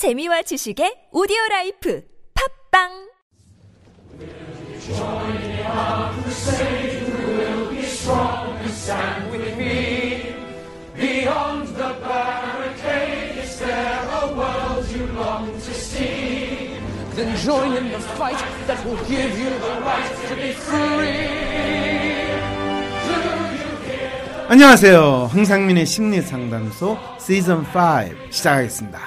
[0.00, 2.00] 재미와 지식의 오디오 라이프
[2.32, 2.88] 팝빵?
[17.14, 21.28] Then join in the fight that will give you the right to be free.
[24.48, 25.28] 안녕하세요.
[25.30, 28.98] 황상민의 심리 상담소 시즌 5 시작하겠습니다.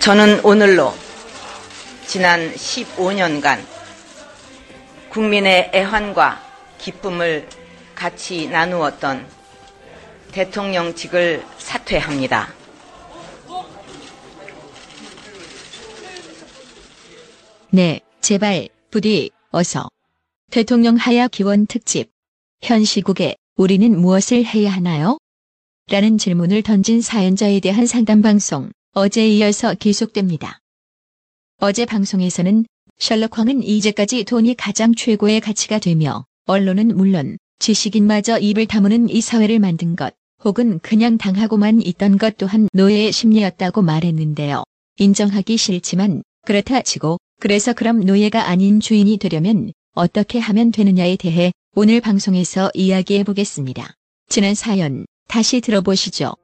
[0.00, 0.94] 저는 오늘로
[2.06, 3.60] 지난 15년간
[5.10, 6.40] 국민의 애환과
[6.78, 7.46] 기쁨을
[7.94, 9.26] 같이 나누었던
[10.32, 12.48] 대통령직을 사퇴합니다.
[17.68, 19.90] 네, 제발, 부디, 어서.
[20.50, 22.10] 대통령 하야 기원 특집.
[22.62, 25.18] 현 시국에 우리는 무엇을 해야 하나요?
[25.90, 30.58] 라는 질문을 던진 사연자에 대한 상담 방송, 어제 이어서 계속됩니다.
[31.60, 32.66] 어제 방송에서는
[32.98, 39.60] 셜록 황은 이제까지 돈이 가장 최고의 가치가 되며, 언론은 물론 지식인마저 입을 다무는 이 사회를
[39.60, 40.12] 만든 것,
[40.44, 44.64] 혹은 그냥 당하고만 있던 것 또한 노예의 심리였다고 말했는데요.
[44.96, 52.00] 인정하기 싫지만, 그렇다 치고, 그래서 그럼 노예가 아닌 주인이 되려면 어떻게 하면 되느냐에 대해 오늘
[52.00, 53.94] 방송에서 이야기해 보겠습니다.
[54.28, 56.34] 지난 사연 다시 들어보시죠.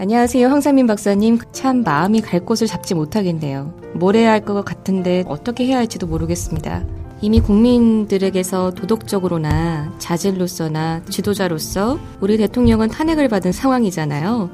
[0.00, 0.48] 안녕하세요.
[0.48, 1.40] 황상민 박사님.
[1.52, 3.74] 참 마음이 갈 곳을 잡지 못하겠네요.
[3.96, 6.86] 뭘 해야 할 것 같은데 어떻게 해야 할지도 모르겠습니다.
[7.20, 14.48] 이미 국민들에게서 도덕적으로나 자질로서나 지도자로서 우리 대통령은 탄핵을 받은 상황이잖아요.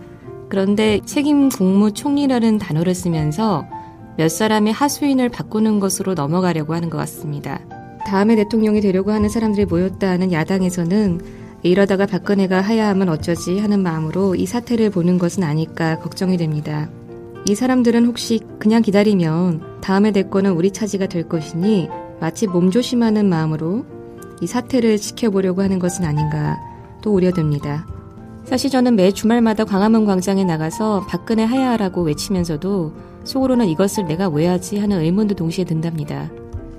[0.48, 3.69] 그런데 책임 국무 총리라는 단어를 쓰면서
[4.17, 7.61] 몇 사람의 하수인을 바꾸는 것으로 넘어가려고 하는 것 같습니다.
[8.05, 14.47] 다음에 대통령이 되려고 하는 사람들이 모였다 하는 야당에서는 이러다가 박근혜가 하야하면 어쩌지 하는 마음으로 이
[14.47, 16.89] 사태를 보는 것은 아닐까 걱정이 됩니다.
[17.48, 21.89] 이 사람들은 혹시 그냥 기다리면 다음에 대권은 우리 차지가 될 것이니
[22.21, 23.85] 마치 몸조심하는 마음으로
[24.41, 26.58] 이 사태를 지켜보려고 하는 것은 아닌가
[27.03, 27.86] 또 우려됩니다.
[28.45, 32.92] 사실 저는 매 주말마다 광화문 광장에 나가서 박근혜 하야하라고 외치면서도
[33.25, 36.30] 속으로는 이것을 내가 왜 하지 하는 의문도 동시에 든답니다.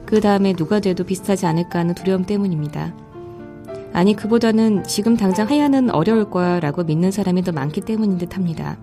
[0.05, 2.93] 그 다음에 누가 돼도 비슷하지 않을까 하는 두려움 때문입니다.
[3.93, 8.77] 아니, 그보다는 지금 당장 하야는 어려울 거야 라고 믿는 사람이 더 많기 때문인 듯 합니다.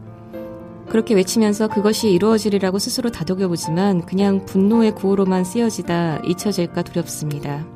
[0.89, 7.67] 그렇게 외치면서 그것이 이루어지리라고 스스로 다독여보지만 그냥 분노의 구호로만 쓰여지다 잊혀질까 두렵습니다.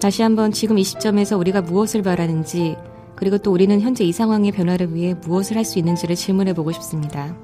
[0.00, 2.76] 다시 한번 지금 이 시점에서 우리가 무엇을 바라는지
[3.14, 7.36] 그리고 또 우리는 현재 이 상황의 변화를 위해 무엇을 할 수 있는지를 질문해 보고 싶습니다.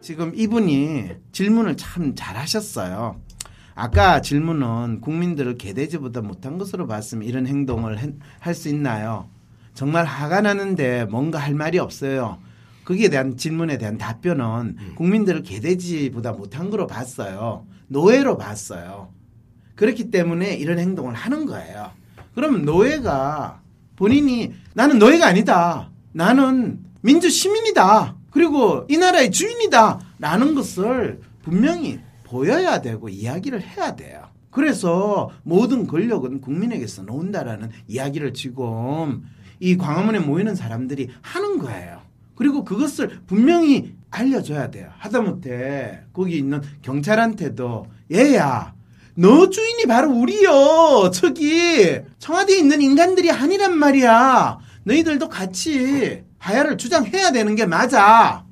[0.00, 3.20] 지금 이분이 질문을 참 잘하셨어요.
[3.74, 7.98] 아까 질문은 국민들을 개돼지보다 못한 것으로 봤으면 이런 행동을
[8.38, 9.28] 할 수 있나요?
[9.74, 12.38] 정말 화가 나는데 뭔가 할 말이 없어요.
[12.84, 17.66] 거기에 대한 질문에 대한 답변은 국민들을 개돼지보다 못한 거로 봤어요.
[17.88, 19.08] 노예로 봤어요.
[19.74, 21.90] 그렇기 때문에 이런 행동을 하는 거예요.
[22.34, 23.60] 그러면 노예가
[23.96, 25.90] 본인이 나는 노예가 아니다.
[26.12, 28.14] 나는 민주 시민이다.
[28.30, 30.00] 그리고 이 나라의 주인이다.
[30.20, 31.98] 라는 것을 분명히
[32.34, 34.24] 보여야 되고 이야기를 해야 돼요.
[34.50, 39.22] 그래서 모든 권력은 국민에게서 나온다라는 이야기를 지금
[39.60, 42.00] 이 광화문에 모이는 사람들이 하는 거예요.
[42.34, 44.90] 그리고 그것을 분명히 알려줘야 돼요.
[44.98, 48.74] 하다못해 거기 있는 경찰한테도 얘야
[49.14, 51.12] 너 주인이 바로 우리요.
[51.14, 54.58] 저기 청와대에 있는 인간들이 아니란 말이야.
[54.82, 58.43] 너희들도 같이 하야를 주장해야 되는 게 맞아.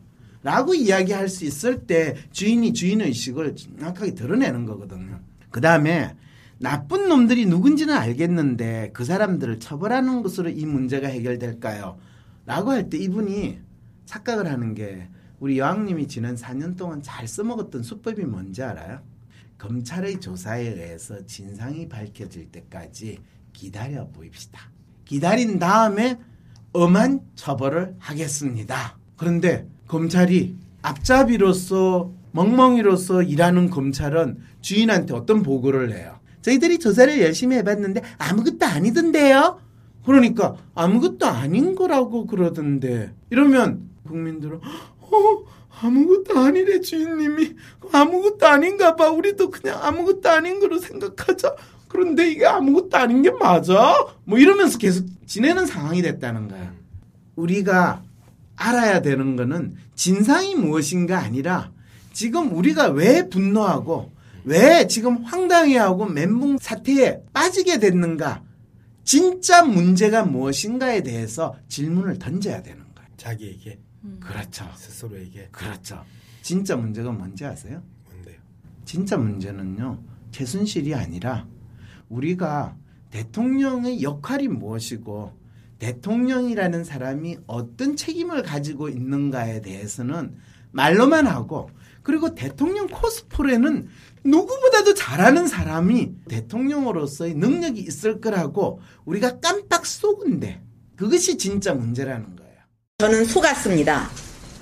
[0.42, 5.20] 라고 이야기할 수 있을 때 주인이 주인의식을 정확하게 드러내는 거거든요.
[5.50, 6.16] 그 다음에
[6.58, 11.98] 나쁜 놈들이 누군지는 알겠는데 그 사람들을 처벌하는 것으로 이 문제가 해결될까요?
[12.46, 13.60] 라고 할 때 이분이
[14.06, 15.08] 착각을 하는 게
[15.38, 19.00] 우리 여왕님이 지난 4년 동안 잘 써먹었던 수법이 뭔지 알아요?
[19.58, 23.18] 검찰의 조사에 의해서 진상이 밝혀질 때까지
[23.52, 24.70] 기다려 보입시다.
[25.04, 26.18] 기다린 다음에
[26.72, 28.98] 엄한 처벌을 하겠습니다.
[29.16, 36.18] 그런데 검찰이 앞잡이로서 멍멍이로서 일하는 검찰은 주인한테 어떤 보고를 해요?
[36.40, 39.60] 저희들이 조사를 열심히 해봤는데 아무것도 아니던데요?
[40.06, 45.44] 그러니까 아무것도 아닌 거라고 그러던데 이러면 국민들은 어
[45.82, 47.54] 아무것도 아니래 주인님이
[47.92, 51.54] 아무것도 아닌가 봐 우리도 그냥 아무것도 아닌 거로 생각하자
[51.88, 54.06] 그런데 이게 아무것도 아닌 게 맞아?
[54.24, 56.72] 뭐 이러면서 계속 지내는 상황이 됐다는 거야
[57.36, 58.02] 우리가
[58.62, 61.72] 알아야 되는 거는 진상이 무엇인가 아니라
[62.12, 64.12] 지금 우리가 왜 분노하고
[64.44, 68.42] 왜 지금 황당해하고 멘붕 사태에 빠지게 됐는가
[69.04, 73.08] 진짜 문제가 무엇인가에 대해서 질문을 던져야 되는 거예요.
[73.16, 73.80] 자기에게.
[74.20, 74.64] 그렇죠.
[74.76, 76.04] 스스로에게 그렇죠.
[76.42, 77.82] 진짜 문제가 뭔지 아세요?
[78.10, 78.36] 뭔데요?
[78.84, 80.02] 진짜 문제는요.
[80.32, 81.46] 최순실이 아니라
[82.08, 82.76] 우리가
[83.10, 85.32] 대통령의 역할이 무엇이고
[85.82, 90.36] 대통령이라는 사람이 어떤 책임을 가지고 있는가에 대해서는
[90.70, 91.70] 말로만 하고
[92.04, 93.88] 그리고 대통령 코스프레는
[94.22, 100.62] 누구보다도 잘하는 사람이 대통령으로서의 능력이 있을 거라고 우리가 깜빡 속은데
[100.94, 102.52] 그것이 진짜 문제라는 거예요.
[102.98, 104.08] 저는 속았습니다.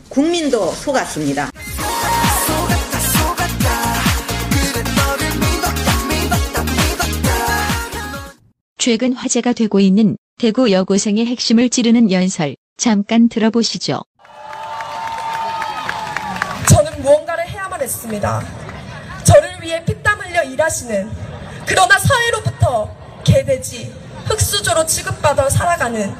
[0.09, 1.51] 국민도 속았습니다.
[8.79, 14.01] 최근 화제가 되고 있는 대구 여고생의 핵심을 찌르는 연설 잠깐 들어보시죠.
[16.67, 18.43] 저는 무언가를 해야만 했습니다.
[19.23, 21.11] 저를 위해 피땀 흘려 일하시는
[21.67, 22.91] 그러나 사회로부터
[23.23, 23.93] 개돼지,
[24.25, 26.11] 흙수저로 취급받아 살아가는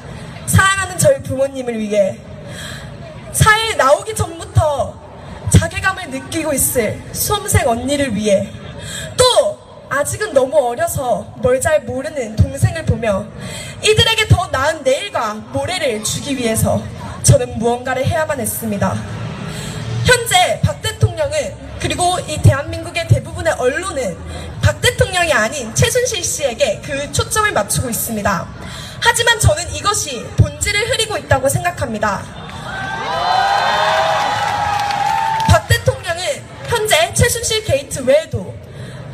[0.45, 2.15] 사랑하는 저희 부모님을 위해
[3.31, 5.01] 사회에 나오기 전부터
[5.49, 8.47] 자괴감을 느끼고 있을 수험생 언니를 위해
[9.17, 9.59] 또
[9.89, 13.25] 아직은 너무 어려서 뭘 잘 모르는 동생을 보며
[13.83, 16.83] 이들에게 더 나은 내일과 모레를 주기 위해서
[17.23, 18.95] 저는 무언가를 해야만 했습니다.
[20.05, 24.17] 현재 박 대통령은 그리고 이 대한민국의 대부분의 언론은
[24.61, 28.47] 박 대통령이 아닌 최순실 씨에게 그 초점을 맞추고 있습니다.
[28.99, 32.21] 하지만 저는 이것이 본질을 흐리고 있다고 생각합니다.
[35.47, 36.23] 박 대통령은
[36.67, 38.53] 현재 최순실 게이트 외에도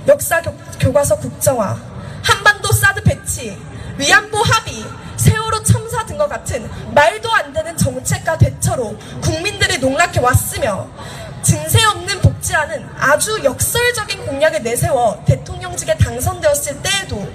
[0.08, 1.78] 역사 교, 교과서 국정화,
[2.22, 3.58] 한반도 사드 배치,
[3.98, 4.86] 위안부 합의,
[5.18, 10.88] 세월호 참사 등과 같은 말도 안 되는 정책과 대처로 국민들을 농락해 왔으며
[11.42, 17.28] 증세 없는 복지라는 아주 역설적인 공약을 내세워 대통령직에 당선되었을 때에도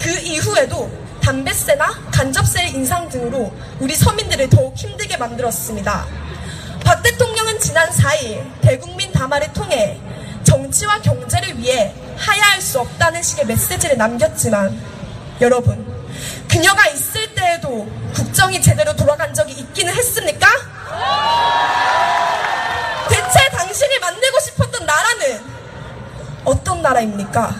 [0.00, 0.90] 그 이후에도
[1.22, 6.06] 담배세나 간접세 인상 등으로 우리 서민들을 더욱 힘들게 만들었습니다.
[6.84, 9.98] 박 대통령은 지난 4일 대국민 담화를 통해
[10.42, 14.78] 정치와 경제를 위해 하야할 수 없다는 식의 메시지를 남겼지만
[15.44, 15.84] 여러분
[16.48, 20.46] 그녀가 있을 때에도 국정이 제대로 돌아간 적이 있기는 했습니까?
[23.10, 25.40] 대체 당신이 만들고 싶었던 나라는
[26.46, 27.54] 어떤 나라입니까?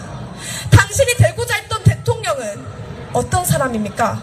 [0.71, 2.65] 당신이 되고자 했던 대통령은
[3.13, 4.23] 어떤 사람입니까?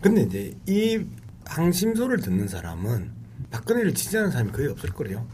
[0.00, 1.04] 근데 이제 이
[1.46, 3.10] 항심소를 듣는 사람은
[3.50, 5.26] 박근혜를 지지하는 사람이 거의 없을 거래요.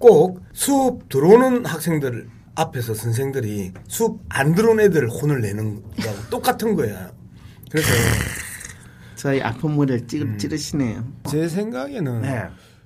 [0.00, 7.10] 꼭 수업 들어오는 학생들 앞에서 선생들이 수업 안 들어온 애들 혼을 내는 거하고 똑같은 거야.
[7.70, 7.88] 그래서
[9.16, 11.04] 저희 아픈 물을 찌르, 찌르시네요.
[11.28, 12.44] 제 생각에는 네.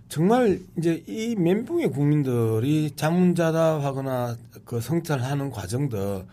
[0.08, 6.24] 정말 이제 이 멘붕의 국민들이 자문자답하거나 그 성찰하는 과정들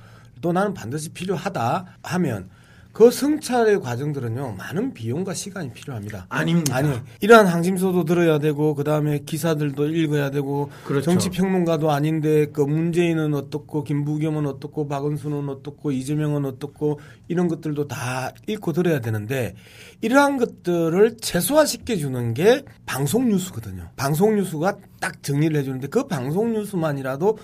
[0.42, 2.50] 또 나는 반드시 필요하다 하면
[2.96, 6.28] 그 성찰의 과정들은요 많은 비용과 시간이 필요합니다.
[6.30, 6.78] 아닙니다.
[6.78, 11.04] 아니 이러한 항심소도 들어야 되고 그 다음에 기사들도 읽어야 되고 그렇죠.
[11.04, 18.32] 정치 평론가도 아닌데 그 문재인은 어떻고 김부겸은 어떻고 박은수는 어떻고 이재명은 어떻고 이런 것들도 다
[18.48, 19.56] 읽고 들어야 되는데
[20.00, 23.90] 이러한 것들을 최소화시켜 주는 게 방송 뉴스거든요.
[23.98, 27.40] 방송 뉴스가 딱 정리를 해주는데 그 방송 뉴스만이라도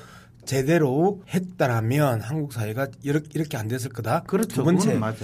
[0.46, 4.24] 제대로 했다라면 한국 사회가 이렇게, 이렇게 안 됐을 거다.
[4.24, 4.56] 그렇죠.
[4.56, 5.16] 두 번째, 맞아요.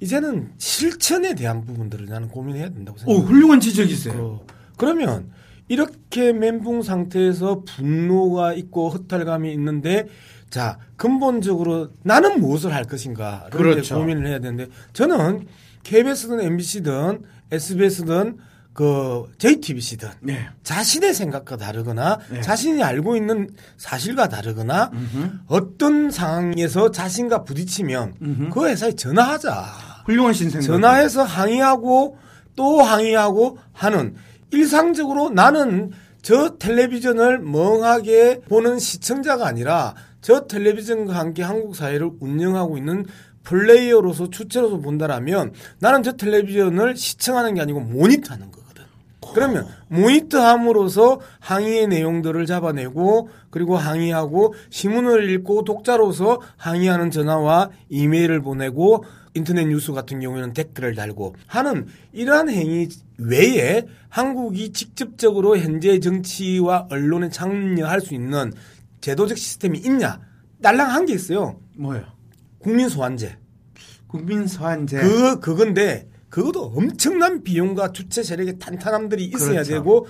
[0.00, 3.26] 이제는 실천에 대한 부분들을 나는 고민해야 된다고 오, 생각해요.
[3.26, 4.14] 훌륭한 지적이세요.
[4.22, 4.46] 어,
[4.76, 5.30] 그러면
[5.68, 10.08] 이렇게 멘붕 상태에서 분노가 있고 허탈감이 있는데
[10.50, 13.96] 자 근본적으로 나는 무엇을 할 것인가를 그렇죠.
[13.96, 15.46] 고민을 해야 되는데 저는
[15.84, 17.22] KBS든 MBC든
[17.52, 18.38] SBS든
[18.72, 20.48] 그 JTBC든 네.
[20.62, 22.40] 자신의 생각과 다르거나 네.
[22.40, 24.90] 자신이 알고 있는 사실과 다르거나
[25.46, 29.64] 어떤 상황에서 자신과 부딪히면 그 회사에 전화하자.
[30.06, 30.66] 훌륭하신 생각.
[30.66, 32.16] 전화해서 항의하고
[32.56, 34.14] 또 항의하고 하는
[34.50, 35.90] 일상적으로 나는
[36.22, 43.06] 저 텔레비전을 멍하게 보는 시청자가 아니라 저 텔레비전과 함께 한국 사회를 운영하고 있는
[43.42, 48.59] 플레이어로서 주체로서 본다라면 나는 저 텔레비전을 시청하는 게 아니고 모니터하는 거거든.
[49.34, 59.66] 그러면 모니터함으로써 항의의 내용들을 잡아내고 그리고 항의하고 신문을 읽고 독자로서 항의하는 전화와 이메일을 보내고 인터넷
[59.66, 68.00] 뉴스 같은 경우에는 댓글을 달고 하는 이러한 행위 외에 한국이 직접적으로 현재 정치와 언론에 참여할
[68.00, 68.52] 수 있는
[69.00, 70.20] 제도적 시스템이 있냐?
[70.58, 71.60] 날랑한 게 있어요.
[71.76, 72.02] 뭐요?
[72.58, 73.36] 국민 소환제.
[74.08, 75.00] 국민 소환제.
[75.00, 79.72] 그 그건데 그것도 엄청난 비용과 주체 세력의 탄탄함들이 있어야 그렇죠.
[79.72, 80.06] 되고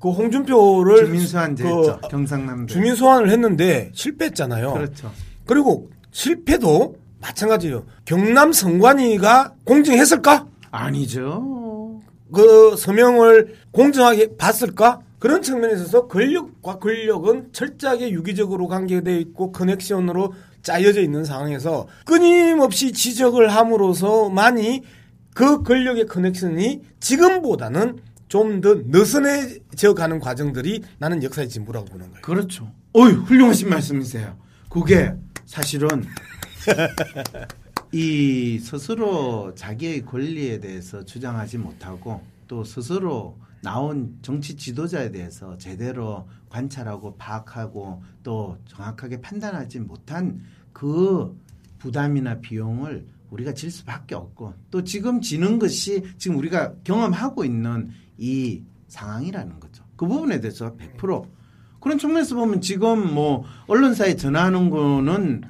[0.00, 2.00] 그 홍준표를 주민 소환제 그 있죠.
[2.08, 2.72] 경상남도.
[2.72, 4.74] 주민 소환을 했는데 실패했잖아요.
[4.74, 5.10] 그렇죠.
[5.46, 7.84] 그리고 실패도 마찬가지예요.
[8.04, 10.46] 경남 선관위가 공정했을까?
[10.70, 12.00] 아니죠.
[12.32, 15.00] 그 서명을 공정하게 봤을까?
[15.18, 23.48] 그런 측면에 있어서 권력과 권력은 철저하게 유기적으로 관계되어 있고 커넥션으로 짜여져 있는 상황에서 끊임없이 지적을
[23.48, 24.82] 함으로써 많이
[25.38, 32.22] 그 권력의 커넥션이 지금보다는 좀 더 느슨해져 가는 과정들이 나는 역사의 진보라고 보는 거예요.
[32.22, 32.72] 그렇죠.
[32.96, 34.36] 어유 훌륭하신 말씀이세요.
[34.68, 35.14] 그게
[35.46, 35.88] 사실은
[37.92, 47.16] 이 스스로 자기의 권리에 대해서 주장하지 못하고 또 스스로 나온 정치 지도자에 대해서 제대로 관찰하고
[47.16, 50.42] 파악하고 또 정확하게 판단하지 못한
[50.72, 51.38] 그
[51.78, 58.62] 부담이나 비용을 우리가 질 수밖에 없고 또 지금 지는 것이 지금 우리가 경험하고 있는 이
[58.88, 59.84] 상황이라는 거죠.
[59.96, 61.26] 그 부분에 대해서 100%
[61.80, 65.42] 그런 측면에서 보면 지금 뭐 언론사에 전화하는 거는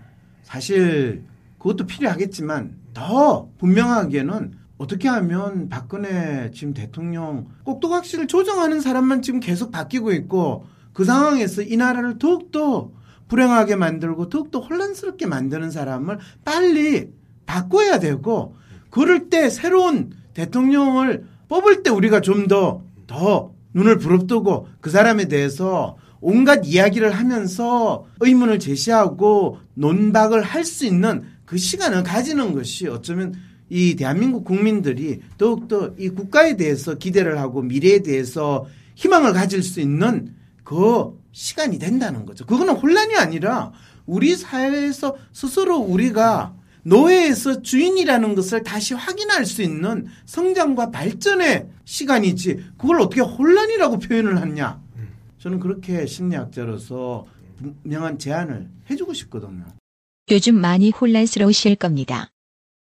[0.42, 1.25] 사실
[1.58, 10.12] 그것도 필요하겠지만 더 분명하게는 어떻게 하면 박근혜 지금 대통령 꼭두각시를 조정하는 사람만 지금 계속 바뀌고
[10.12, 12.90] 있고 그 상황에서 이 나라를 더욱더
[13.28, 17.12] 불행하게 만들고 더욱더 혼란스럽게 만드는 사람을 빨리
[17.49, 18.55] 바꿔야 되고
[18.90, 27.11] 그럴 때 새로운 대통령을 뽑을 때 우리가 좀더더 눈을 부릅뜨고 그 사람에 대해서 온갖 이야기를
[27.11, 33.35] 하면서 의문을 제시하고 논박을 할 수 있는 그 시간을 가지는 것이 어쩌면
[33.71, 40.35] 이 대한민국 국민들이 더욱더 이 국가에 대해서 기대를 하고 미래에 대해서 희망을 가질 수 있는
[40.64, 42.45] 그 시간이 된다는 거죠.
[42.45, 43.73] 그거는 혼란이 아니라
[44.05, 53.00] 우리 사회에서 스스로 우리가 노예에서 주인이라는 것을 다시 확인할 수 있는 성장과 발전의 시간이지 그걸
[53.00, 54.80] 어떻게 혼란이라고 표현을 하냐.
[55.38, 57.26] 저는 그렇게 심리학자로서
[57.82, 59.64] 분명한 제안을 해주고 싶거든요.
[60.30, 62.30] 요즘 많이 혼란스러우실 겁니다.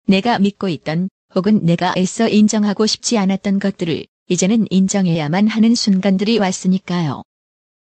[0.07, 7.23] 내가 믿고 있던 혹은 내가 애써 인정하고 싶지 않았던 것들을 이제는 인정해야만 하는 순간들이 왔으니까요.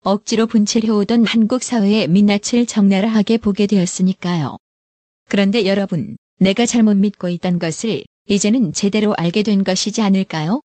[0.05, 4.59] 억지로 분칠해오던 한국 사회의 민낯을 적나라하게 보게 되었으니까요.
[5.29, 10.61] 그런데 여러분, 내가 잘못 믿고 있던 것을 이제는 제대로 알게 된 것이지 않을까요?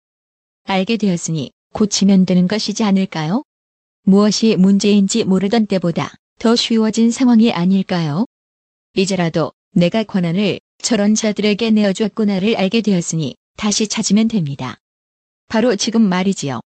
[0.63, 3.43] 알게 되었으니 고치면 되는 것이지 않을까요?
[4.03, 8.25] 무엇이 문제인지 모르던 때보다 더 쉬워진 상황이 아닐까요?
[8.95, 14.77] 이제라도 내가 권한을 저런 자들에게 내어주었구나를 알게 되었으니 다시 찾으면 됩니다.
[15.47, 16.61] 바로 지금 말이지요.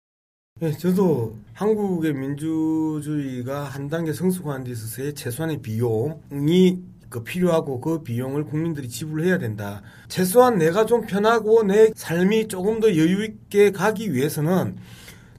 [0.61, 8.44] 네, 저도 한국의 민주주의가 한 단계 성숙한 데 있어서의 최소한의 비용이 그 필요하고 그 비용을
[8.44, 9.82] 국민들이 지불해야 된다.
[10.08, 14.76] 최소한 내가 좀 편하고 내 삶이 조금 더 여유 있게 가기 위해서는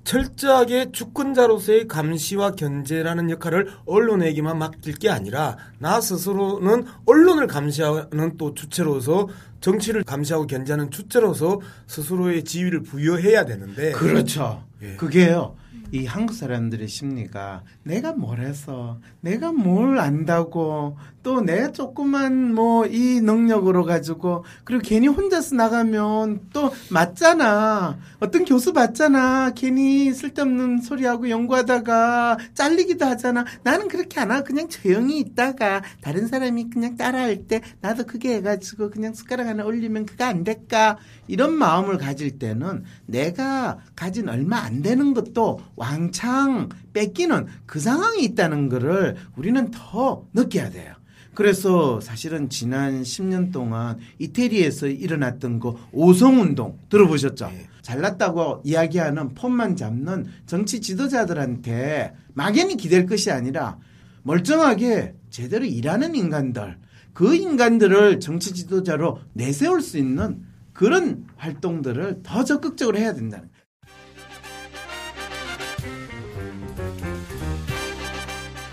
[0.04, 9.28] 철저하게 주권자로서의 감시와 견제라는 역할을 언론에게만 맡길 게 아니라 나 스스로는 언론을 감시하는 또 주체로서
[9.62, 14.64] 정치를 감시하고 견제하는 주체로서 스스로의 지위를 부여해야 되는데 그렇죠.
[14.82, 14.96] 예.
[14.96, 15.56] 그게요.
[15.92, 23.22] 이 한국 사람들의 심리가 내가 뭘 해서 내가 뭘 안다고 또 내가 조그만 뭐 이
[23.22, 27.98] 능력으로 가지고 그리고 괜히 혼자서 나가면 또 맞잖아.
[28.20, 29.52] 어떤 교수 봤잖아.
[29.56, 33.46] 괜히 쓸데없는 소리하고 연구하다가 잘리기도 하잖아.
[33.64, 38.90] 나는 그렇게 안 하고 그냥 조용히 있다가 다른 사람이 그냥 따라할 때 나도 그게 해가지고
[38.90, 40.98] 그냥 숟가락 하나 올리면 그거 안 될까?
[41.28, 48.70] 이런 마음을 가질 때는 내가 가진 얼마 안 되는 것도 왕창 뺏기는 그 상황이 있다는
[48.70, 50.94] 거를 우리는 더 느껴야 돼요.
[51.34, 57.50] 그래서 사실은 지난 10년 동안 이태리에서 일어났던 그 오성운동 들어보셨죠?
[57.82, 63.78] 잘났다고 이야기하는 폰만 잡는 정치 지도자들한테 막연히 기댈 것이 아니라
[64.24, 66.78] 멀쩡하게 제대로 일하는 인간들,
[67.14, 70.44] 그 인간들을 정치 지도자로 내세울 수 있는
[70.74, 73.50] 그런 활동들을 더 적극적으로 해야 된다는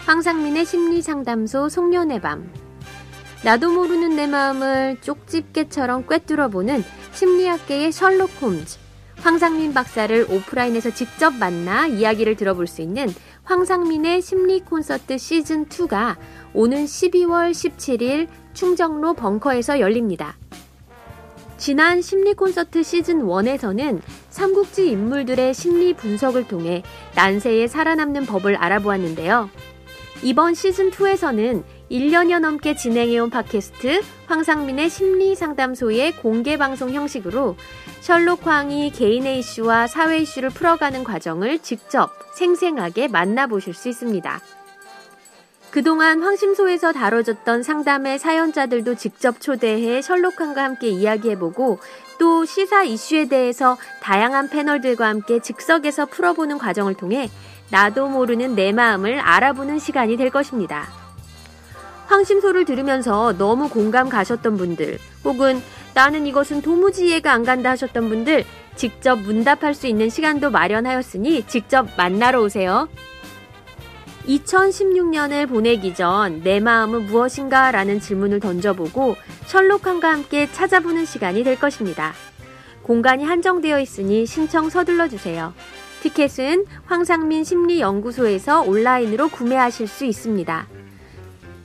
[0.06, 2.48] 황상민의 심리상담소 송년의 밤.
[3.44, 8.78] 나도 모르는 내 마음을 쪽집게처럼 꿰뚫어보는 심리학계의 셜록 홈즈.
[9.16, 13.08] 황상민 박사를 오프라인에서 직접 만나 이야기를 들어볼 수 있는
[13.42, 16.14] 황상민의 심리 콘서트 시즌2가
[16.54, 20.36] 오는 12월 17일 충정로 벙커에서 열립니다.
[21.56, 26.84] 지난 심리 콘서트 시즌 1에서는 삼국지 인물들의 심리 분석을 통해
[27.16, 29.50] 난세에 살아남는 법을 알아보았는데요.
[30.23, 37.56] 이번 시즌 2에서는 1년여 넘게 진행해온 팟캐스트 황상민의 심리 상담소의 공개 방송 형식으로
[38.00, 44.40] 셜록 황이 개인의 이슈와 사회 이슈를 풀어가는 과정을 직접 생생하게 만나보실 수 있습니다.
[45.70, 51.78] 그동안 황심소에서 다뤄졌던 상담의 사연자들도 직접 초대해 셜록함과 함께 이야기해보고
[52.18, 57.28] 또 시사 이슈에 대해서 다양한 패널들과 함께 즉석에서 풀어보는 과정을 통해
[57.70, 60.87] 나도 모르는 내 마음을 알아보는 시간이 될 것입니다.
[62.06, 65.61] 황심소를 들으면서 너무 공감 가셨던 분들, 혹은
[65.94, 68.44] 나는 이것은 도무지 이해가 안 간다 하셨던 분들,
[68.76, 72.88] 직접 문답할 수 있는 시간도 마련하였으니 직접 만나러 오세요.
[74.26, 82.12] 2016년을 보내기 전 내 마음은 무엇인가 라는 질문을 던져보고 셜록함과 함께 찾아보는 시간이 될 것입니다.
[82.82, 85.54] 공간이 한정되어 있으니 신청 서둘러 주세요.
[86.06, 90.68] 티켓은 황상민 심리연구소에서 온라인으로 구매하실 수 있습니다.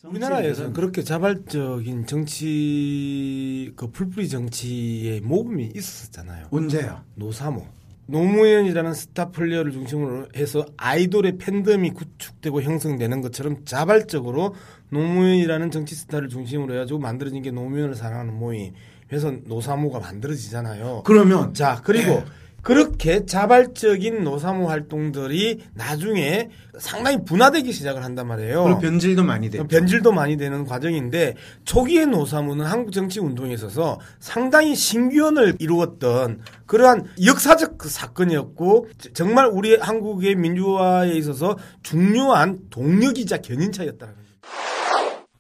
[0.03, 6.49] 우리나라에서는 그렇게 자발적인 정치 그 풀뿌리 정치의 모범이 있었잖아요.
[6.51, 7.05] 언제요?
[7.15, 7.84] 노사모.
[8.07, 14.55] 노무현이라는 스타 플레이어를 중심으로 해서 아이돌의 팬덤이 구축되고 형성되는 것처럼 자발적으로
[14.91, 18.73] 노무현이라는 정치 스타를 중심으로 해가지고 만들어진 게 노무현을 사랑하는 모임.
[19.09, 21.03] 그래서 노사모가 만들어지잖아요.
[21.05, 22.25] 그러면 자 그리고 네.
[22.65, 28.65] 그렇게 자발적인 노사모 활동들이 나중에 상당히 분화되기 시작을 한단 말이에요.
[28.65, 29.69] 그리고 변질도 많이 됐죠.
[29.69, 37.77] 변질도 많이 되는 과정인데 초기의 노사모는 한국 정치 운동에 있어서 상당히 신기원을 이루었던 그러한 역사적
[37.77, 44.25] 그 사건이었고 정말 우리 한국의 민주화에 있어서 중요한 동력이자 견인차였다는 거죠.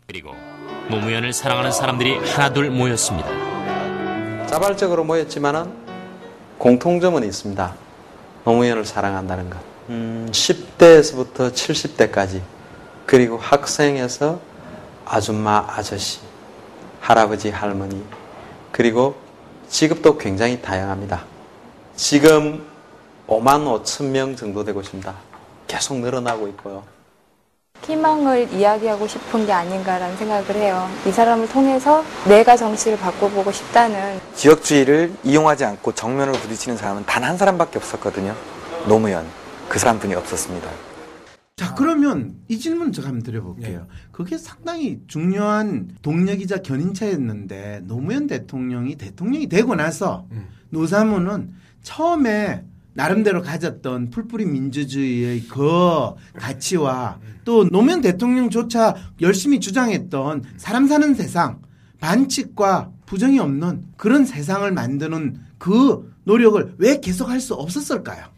[0.06, 0.32] 그리고
[0.90, 4.46] 노무현을 사랑하는 사람들이 하나둘 모였습니다.
[4.46, 5.83] 자발적으로 모였지만은
[6.64, 7.74] 공통점은 있습니다.
[8.44, 9.58] 노무현을 사랑한다는 것.
[9.90, 12.40] 음, 10대에서부터 70대까지
[13.04, 14.40] 그리고 학생에서
[15.04, 16.20] 아줌마, 아저씨,
[17.00, 18.02] 할아버지, 할머니
[18.72, 19.14] 그리고
[19.68, 21.24] 직업도 굉장히 다양합니다.
[21.96, 22.64] 지금
[23.26, 25.14] 5만 5천 명 정도 되고 있습니다.
[25.66, 26.82] 계속 늘어나고 있고요.
[27.86, 30.88] 희망을 이야기하고 싶은 게 아닌가라는 생각을 해요.
[31.06, 37.38] 이 사람을 통해서 내가 정치를 바꿔보고 싶다는 지역주의를 이용하지 않고 정면으로 부딪히는 사람은 단 한
[37.38, 38.34] 사람밖에 없었거든요.
[38.86, 39.24] 노무현.
[39.68, 40.68] 그 사람뿐이 없었습니다.
[41.56, 43.86] 자, 그러면 이 질문 제가 한번 드려볼게요.
[44.12, 50.26] 그게 상당히 중요한 동력이자 견인차였는데 노무현 대통령이 대통령이 되고 나서
[50.70, 61.14] 노사모는 처음에 나름대로 가졌던 풀뿌리 민주주의의 그 가치와 또 노무현 대통령조차 열심히 주장했던 사람 사는
[61.14, 61.60] 세상
[62.00, 68.33] 반칙과 부정이 없는 그런 세상을 만드는 그 노력을 왜 계속할 수 없었을까요?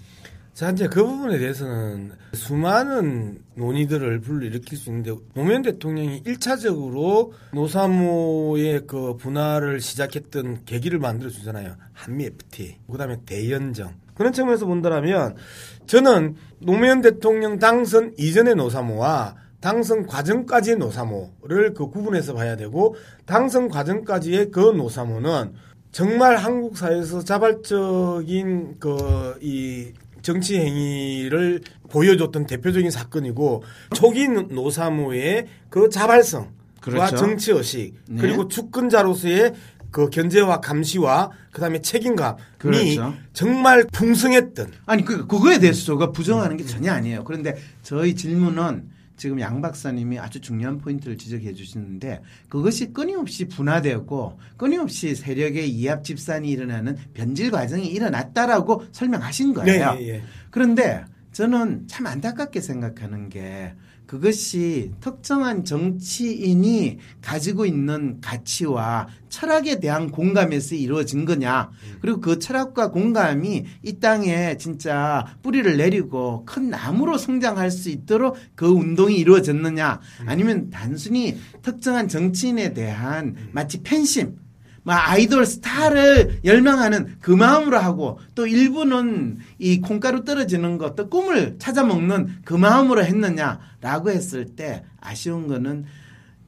[0.56, 9.18] 자, 이제 그 부분에 대해서는 수많은 논의들을 불러일으킬 수 있는데, 노무현 대통령이 1차적으로 노사모의 그
[9.18, 11.76] 분화를 시작했던 계기를 만들어 주잖아요.
[11.92, 13.92] 한미 FTA, 그 다음에 대연정.
[14.14, 15.36] 그런 측면에서 본다면,
[15.84, 24.52] 저는 노무현 대통령 당선 이전의 노사모와 당선 과정까지의 노사모를 그 구분해서 봐야 되고, 당선 과정까지의
[24.52, 25.52] 그 노사모는
[25.92, 29.92] 정말 한국 사회에서 자발적인 그, 이,
[30.26, 33.62] 정치 행위를 보여줬던 대표적인 사건이고
[33.94, 37.16] 초기 노사모의 그 자발성 과 그렇죠.
[37.16, 38.22] 정치 의식 네.
[38.22, 39.52] 그리고 주권자로서의
[39.92, 43.14] 그 견제와 감시와 그다음에 책임감이 그렇죠.
[43.34, 47.22] 정말 풍성했던 아니 그 그거에 대해서 제가 부정하는 게 전혀 아니에요.
[47.22, 55.14] 그런데 저희 질문은 지금 양 박사님이 아주 중요한 포인트를 지적해 주시는데 그것이 끊임없이 분화되었고 끊임없이
[55.14, 59.94] 세력의 이합 집산이 일어나는 변질 과정이 일어났다라고 설명하신 거예요.
[59.94, 60.22] 네, 예, 예.
[60.50, 61.04] 그런데
[61.36, 63.74] 저는 참 안타깝게 생각하는 게
[64.06, 71.68] 그것이 특정한 정치인이 가지고 있는 가치와 철학에 대한 공감에서 이루어진 거냐.
[72.00, 78.66] 그리고 그 철학과 공감이 이 땅에 진짜 뿌리를 내리고 큰 나무로 성장할 수 있도록 그
[78.68, 80.00] 운동이 이루어졌느냐.
[80.24, 84.38] 아니면 단순히 특정한 정치인에 대한 마치 팬심,
[84.86, 91.82] 막 아이돌 스타를 열망하는 그 마음으로 하고 또 일부는 이 콩가루 떨어지는 것도 꿈을 찾아
[91.82, 95.86] 먹는 그 마음으로 했느냐라고 했을 때 아쉬운 거는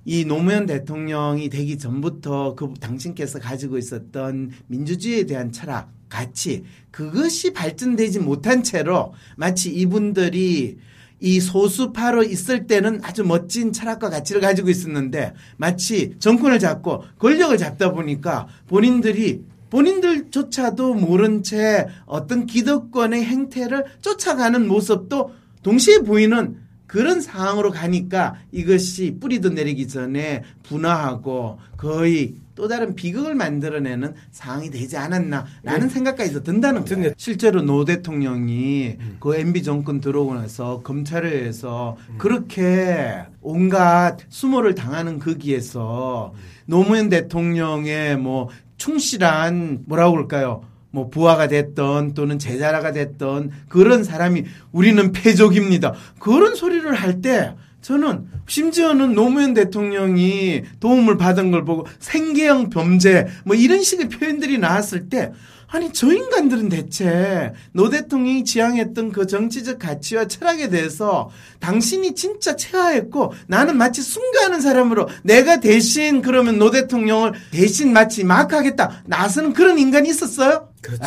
[0.05, 8.21] 이 노무현 대통령이 되기 전부터 그 당신께서 가지고 있었던 민주주의에 대한 철학, 가치 그것이 발전되지
[8.21, 10.79] 못한 채로 마치 이분들이
[11.21, 17.93] 이 소수파로 있을 때는 아주 멋진 철학과 가치를 가지고 있었는데 마치 정권을 잡고 권력을 잡다
[17.93, 28.37] 보니까 본인들이 본인들조차도 모른 채 어떤 기득권의 행태를 쫓아가는 모습도 동시에 보이는 그런 상황으로 가니까
[28.51, 35.89] 이것이 뿌리도 내리기 전에 분화하고 거의 또 다른 비극을 만들어내는 상황이 되지 않았나라는 네.
[35.89, 37.13] 생각까지 든다는 거예요.
[37.17, 39.17] 실제로 노 대통령이 음.
[39.21, 46.35] 그 MB 정권 들어오고 나서 검찰에 의해서 그렇게 온갖 수모를 당하는 거기에서
[46.67, 50.65] 노무현 대통령의 뭐 충실한 뭐라고 그럴까요?
[50.91, 55.93] 뭐 부하가 됐던 또는 제자가 됐던 그런 사람이 우리는 폐족입니다.
[56.19, 63.55] 그런 소리를 할 때 저는 심지어는 노무현 대통령이 도움을 받은 걸 보고 생계형 범죄 뭐
[63.55, 65.33] 이런 식의 표현들이 나왔을 때
[65.71, 73.35] 아니 저 인간들은 대체 노 대통령이 지향했던 그 정치적 가치와 철학에 대해서 당신이 진짜 체화했고
[73.47, 80.09] 나는 마치 순가하는 사람으로 내가 대신 그러면 노 대통령을 대신 마치 막하겠다 나서는 그런 인간이
[80.09, 80.71] 있었어요?
[80.81, 81.05] 그렇죠.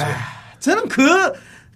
[0.60, 1.34] 저는 그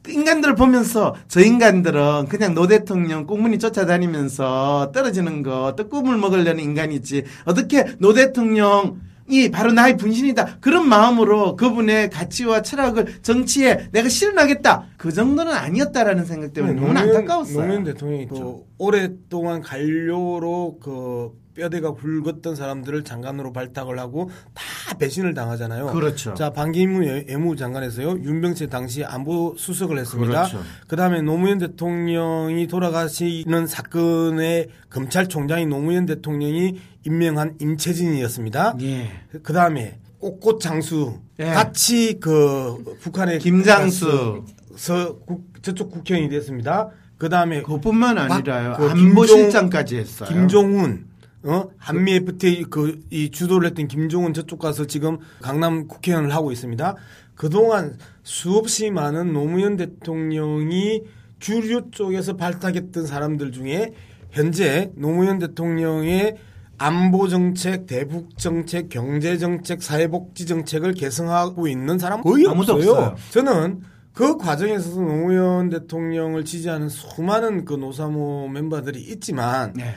[0.08, 8.13] 인간들을 보면서 저 인간들은 그냥 노 대통령 꽁무니 쫓아다니면서 떨어지는 떡고물을 먹으려는 인간이지 어떻게 노
[8.13, 10.60] 대통령 이 바로 나의 분신이다.
[10.62, 14.86] 그런 마음으로 그분의 가치와 철학을 정치에 내가 실현하겠다.
[14.98, 17.58] 그 정도는 아니었다라는 생각 때문에 너무 안타까웠어요.
[17.62, 25.88] 노무현 대통령이 그 오랫동안 관료로 그 뼈대가 굵었던 사람들을 장관으로 발탁을 하고 다 배신을 당하잖아요.
[25.88, 26.34] 그렇죠.
[26.34, 30.44] 자 반기문 외- 외무부 장관에서요 윤병세 당시 안보 수석을 했습니다.
[30.48, 30.62] 그렇죠.
[30.88, 38.76] 그다음에 노무현 대통령이 돌아가시는 사건의 검찰총장이 노무현 대통령이 임명한 임채진이었습니다.
[38.82, 39.12] 예.
[39.41, 41.46] 그다음에 꽃꽃 장수 예.
[41.46, 44.44] 같이 그 북한의 김장수.
[44.76, 46.89] 서 국- 저쪽 국회의원이 됐습니다.
[47.18, 48.76] 그다음에 그뿐만 박- 아니라요.
[48.78, 50.28] 그 안보실장까지 했어요.
[50.28, 51.06] 김종훈
[51.45, 56.95] 어 한미 FTA 그 이 주도를 했던 김종훈 저쪽 가서 지금 강남 국회의원을 하고 있습니다.
[57.36, 61.03] 그동안 수없이 많은 노무현 대통령이
[61.39, 63.93] 주류 쪽에서 발탁했던 사람들 중에
[64.31, 66.36] 현재 노무현 대통령의
[66.77, 72.91] 안보 정책, 대북 정책, 경제 정책, 사회복지 정책을 개성하고 있는 사람 거의 아무도 없어요.
[72.91, 73.15] 없어요.
[73.31, 73.81] 저는
[74.13, 79.95] 그 과정에서 노무현 대통령을 지지하는 수많은 그 노사모 멤버들이 있지만 네.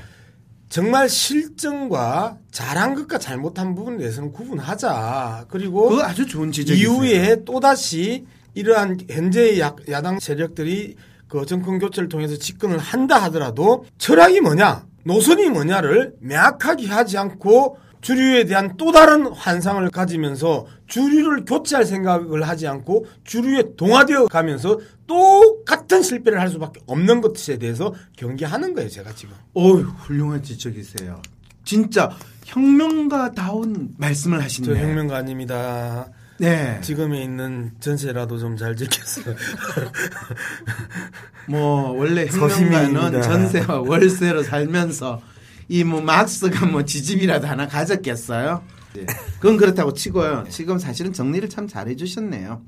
[0.69, 5.47] 정말 실정과 잘한 것과 잘못한 부분에 대해서는 구분하자.
[5.49, 6.89] 그리고 그거 아주 좋은 지적이세요.
[6.89, 10.97] 이후에 또 다시 이러한 현재의 야, 야당 세력들이
[11.29, 18.45] 그 정권 교체를 통해서 집권을 한다 하더라도 철학이 뭐냐, 노선이 뭐냐를 명확하게 하지 않고 주류에
[18.45, 24.79] 대한 또 다른 환상을 가지면서 주류를 교체할 생각을 하지 않고 주류에 동화되어 가면서
[25.09, 29.35] 똑같은 실패를 할 수밖에 없는 것에 대해서 경계하는 거예요, 제가 지금.
[29.55, 31.21] 어휴, 훌륭한 지적이세요.
[31.65, 32.11] 진짜
[32.45, 34.77] 혁명가다운 말씀을 저 하시네요.
[34.77, 36.09] 혁명가입니다.
[36.41, 36.81] 네.
[36.83, 39.35] 지금에 있는 전세라도 좀 잘 지켰어요.
[41.49, 42.27] 뭐 원래.
[42.27, 45.21] 혁명가는 전세와 월세로 살면서
[45.69, 48.63] 이 뭐 막스가 뭐 지집이라도 하나 가졌겠어요.
[48.95, 49.05] 네.
[49.41, 50.45] 그건 그렇다고 치고요.
[50.49, 52.63] 지금 사실은 정리를 참 잘해 주셨네요.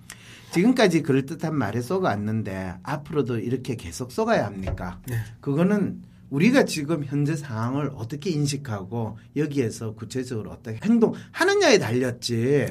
[0.52, 5.00] 지금까지 그럴듯한 말에 쏘가왔는데 앞으로도 이렇게 계속 쏘가야 합니까?
[5.40, 12.66] 그거는 우리가 지금 현재 상황을 어떻게 인식하고 여기에서 구체적으로 어떻게 행동하느냐에 달렸지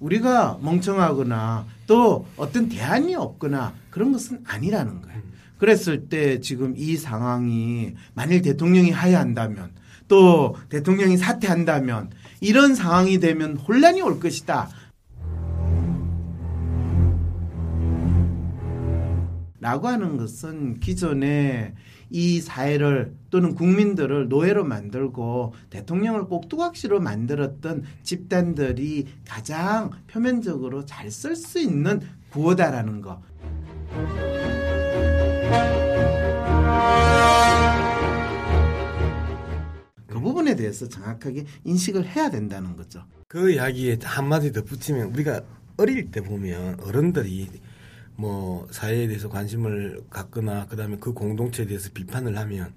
[0.00, 5.22] 우리가 멍청하거나 또 어떤 대안이 없거나 그런 것은 아니라는 거예요.
[5.58, 9.70] 그랬을 때 지금 이 상황이 만일 대통령이 하야한다면
[10.08, 14.68] 또 대통령이 사퇴한다면 이런 상황이 되면 혼란이 올 것이다.
[19.62, 21.76] 라고 하는 것은 기존에
[22.10, 31.60] 이 사회를 또는 국민들을 노예로 만들고 대통령을 꼭두각시로 만들었던 집단들이 가장 표면적으로 잘 쓸 수
[31.60, 33.22] 있는 구호다라는 거.
[40.08, 43.04] 그 부분에 대해서 정확하게 인식을 해야 된다는 거죠.
[43.28, 45.42] 그 이야기에 한마디 더 붙이면 우리가
[45.76, 47.48] 어릴 때 보면 어른들이
[48.22, 52.72] 뭐 사회에 대해서 관심을 갖거나 그다음에 그 공동체에 대해서 비판을 하면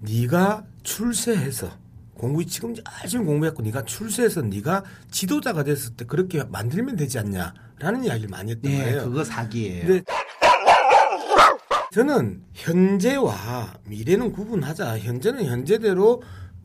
[0.00, 1.70] 네가 출세해서
[2.12, 8.28] 공부 지금 열심히 공부했고 네가 출세해서 네가 지도자가 됐을 때 그렇게 만들면 되지 않냐라는 이야기를
[8.28, 9.04] 많이 했던 네, 거예요.
[9.04, 9.86] 그거 사기예요.
[9.86, 10.04] 근데
[11.94, 14.98] 저는 현재와 미래는 구분하자.
[14.98, 16.22] 현재는 현재대로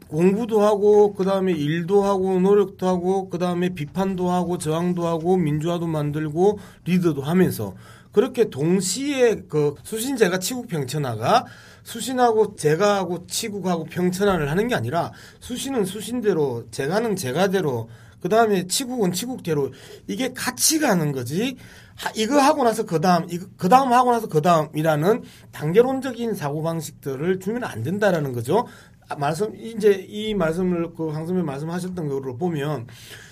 [0.10, 7.22] 공부도 하고 그다음에 일도 하고 노력도 하고 그다음에 비판도 하고 저항도 하고 민주화도 만들고 리더도
[7.22, 7.74] 하면서
[8.12, 11.46] 그렇게 동시에 그 수신제가 치국 평천하가
[11.84, 17.90] 수신하고 제가하고 치국하고 평천화를 하는 게 아니라 수신은 수신대로 제가는 제가대로
[18.22, 19.72] 그 다음에 치국은 치국대로
[20.08, 21.58] 이게 같이 가는 거지
[21.96, 27.40] 하- 이거 하고 나서 그 다음, 이거, 그 다음 하고 나서 그 다음이라는 단계론적인 사고방식들을
[27.40, 28.68] 주면 안 된다라는 거죠.
[29.10, 32.88] 아, 말씀, 이제 이 말씀을 그 황선배 말씀하셨던 거로 보면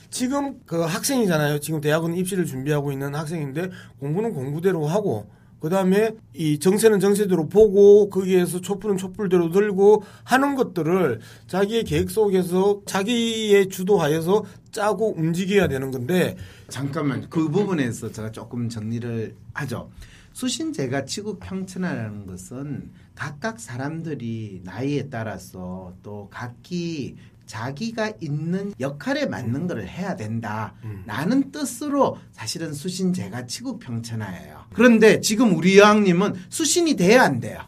[0.09, 1.59] 지금 그 학생이잖아요.
[1.59, 3.69] 지금 대학원 입시를 준비하고 있는 학생인데
[3.99, 11.19] 공부는 공부대로 하고 그 다음에 이 정세는 정세대로 보고 거기에서 촛불은 촛불대로 들고 하는 것들을
[11.47, 16.37] 자기의 계획 속에서 자기의 주도하에서 짜고 움직여야 되는 건데
[16.69, 19.89] 잠깐만 그 부분에서 제가 조금 정리를 하죠.
[20.31, 27.17] 수신제가 치국 평천화라는 것은 각각 사람들이 나이에 따라서 또 각기
[27.49, 30.75] 자기가 있는 역할에 맞는 것을 해야 된다.
[31.07, 34.65] 라는 뜻으로 사실은 수신제가 치국 평천화예요.
[34.75, 37.59] 그런데 지금 우리 여왕님은 수신이 돼야 안 돼요.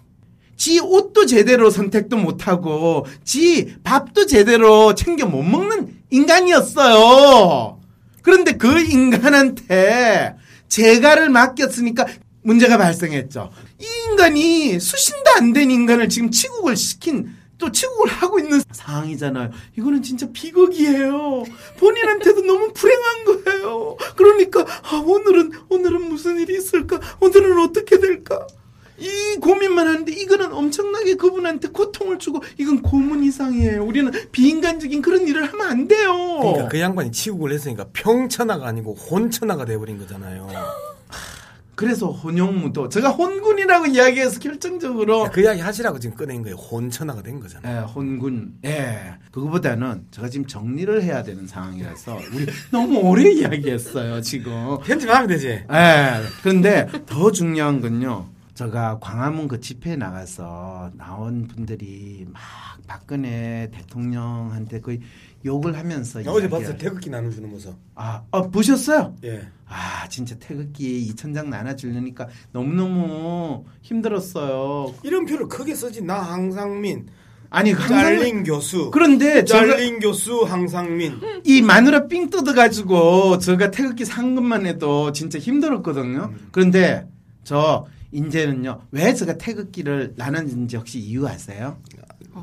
[0.55, 7.79] 지 옷도 제대로 선택도 못하고 지 밥도 제대로 챙겨 못 먹는 인간이었어요.
[8.21, 10.35] 그런데 그 인간한테
[10.67, 12.05] 재가를 맡겼으니까
[12.43, 13.51] 문제가 발생했죠.
[13.79, 19.51] 이 인간이 수신도 안 된 인간을 지금 치국을 시킨 또 치국을 하고 있는 상황이잖아요.
[19.77, 21.43] 이거는 진짜 비극이에요.
[21.77, 23.95] 본인한테도 너무 불행한 거예요.
[24.17, 26.99] 그러니까 아, 오늘은 오늘은 무슨 일이 있을까?
[27.21, 28.47] 오늘은 어떻게 될까?
[28.97, 33.83] 이 고민만 하는데 이거는 엄청나게 그분한테 고통을 주고 이건 고문 이상이에요.
[33.83, 36.39] 우리는 비인간적인 그런 일을 하면 안 돼요.
[36.39, 40.47] 그러니까 그 양반이 치국을 했으니까 평천하가 아니고 혼천하가 돼버린 거잖아요.
[41.81, 46.55] 그래서 혼용무도 제가 혼군이라고 이야기해서 결정적으로 그 이야기 하시라고 지금 꺼낸 거예요.
[46.55, 47.75] 혼천하가 된 거잖아요.
[47.75, 48.53] 예, 혼군.
[48.65, 49.15] 예.
[49.31, 54.77] 그거보다는 제가 지금 정리를 해야 되는 상황이라서 우리 너무 오래 이야기했어요, 지금.
[54.85, 55.47] 편집하면 되지.
[55.47, 56.21] 예.
[56.43, 58.27] 그런데 더 중요한 건요.
[58.53, 62.41] 제가 광화문 그 집회에 나가서 나온 분들이 막
[62.85, 64.99] 박근혜 대통령한테 거의
[65.45, 66.77] 욕을 하면서 어제 봤어요.
[66.77, 67.73] 태극기 나눠주는 모습.
[67.95, 69.15] 아, 어, 보셨어요?
[69.23, 69.47] 예.
[69.67, 74.93] 아, 진짜 태극기 2천장 나눠주려니까 너무너무 힘들었어요.
[75.03, 76.03] 이름표를 크게 쓰지.
[76.03, 77.07] 나 항상민.
[77.49, 78.91] 아니, 그 잘린 교수.
[78.91, 81.19] 그런데 잘린 교수 항상민.
[81.43, 86.33] 이 마누라 삥 뜯어가지고 제가 태극기 산 것만 해도 진짜 힘들었거든요.
[86.51, 87.07] 그런데
[87.43, 91.77] 저 이제는요 왜 제가 태극기를 나눴는지 혹시 이유 아세요?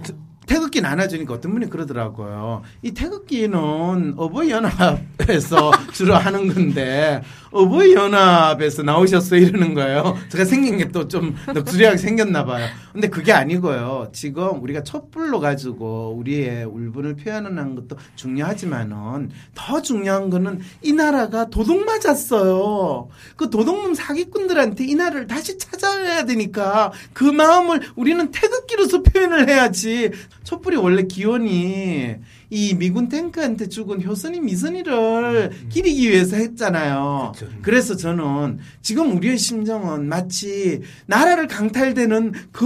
[0.05, 0.15] 저-
[0.47, 2.63] 태극기 나눠주니까 어떤 분이 그러더라고요.
[2.81, 10.17] 이 태극기는 어버이연합에서 주로 하는 건데 어버이연합에서 나오셨어요 이러는 거예요.
[10.31, 12.67] 제가 생긴 게 또좀 넋두리하게 생겼나 봐요.
[12.99, 14.09] 근데 그게 아니고요.
[14.13, 21.85] 지금 우리가 촛불로 가지고 우리의 울분을 표현하는 것도 중요하지만은 더 중요한 거는 이 나라가 도둑
[21.85, 23.09] 맞았어요.
[23.37, 30.11] 그 도둑놈 사기꾼들한테 이 나라를 다시 찾아야 되니까 그 마음을 우리는 태극기로서 표현을 해야지.
[30.43, 32.17] 촛불이 원래 기원이
[32.51, 37.33] 이 미군 탱크한테 죽은 효선이 미선이를 기리기 위해서 했잖아요.
[37.63, 42.65] 그래서 저는 지금 우리의 심정은 마치 나라를 강탈되는 그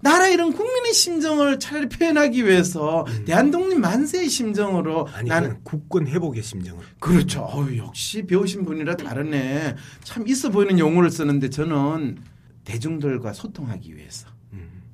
[0.00, 6.84] 나라 이런 국민의 심정을 차라리 표현하기 위해서 대한독립 만세의 심정으로 아니, 나는 국권 회복의 심정을.
[7.00, 7.40] 그렇죠.
[7.40, 9.74] 어우, 역시 배우신 분이라 다르네.
[10.04, 12.18] 참 있어 보이는 용어를 쓰는데 저는
[12.64, 14.28] 대중들과 소통하기 위해서.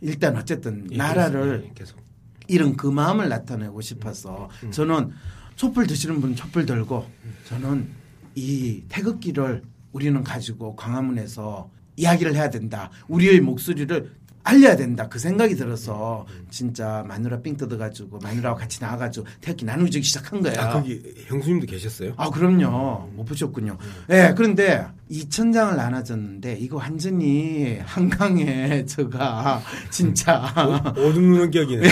[0.01, 2.06] 일단 어쨌든 예, 나라를 예, 계속.
[2.49, 5.13] 이런 그 마음을 나타내고 싶어서 저는
[5.57, 7.07] 촛불 드시는 분 촛불 들고
[7.49, 7.89] 저는
[8.35, 12.91] 이 태극기를 우리는 가지고 광화문에서 이야기를 해야 된다.
[13.09, 14.16] 우리의 목소리를
[14.47, 15.09] 알려야 된다.
[15.09, 20.55] 그 생각이 들어서 진짜 마누라 삥 뜯어가지고 마누라와 같이 나와가지고 태극기 나누기 시작한 거야.
[20.63, 22.15] 아, 거기 형수님도 계셨어요?
[22.17, 23.11] 아, 그럼요.
[23.15, 23.77] 못 보셨군요.
[24.11, 31.85] 예, 그런데 2,000장을 나눠줬는데 이거 완전히 한강에 제가 진짜 오줌 누는 격이네.
[31.89, 31.91] 예.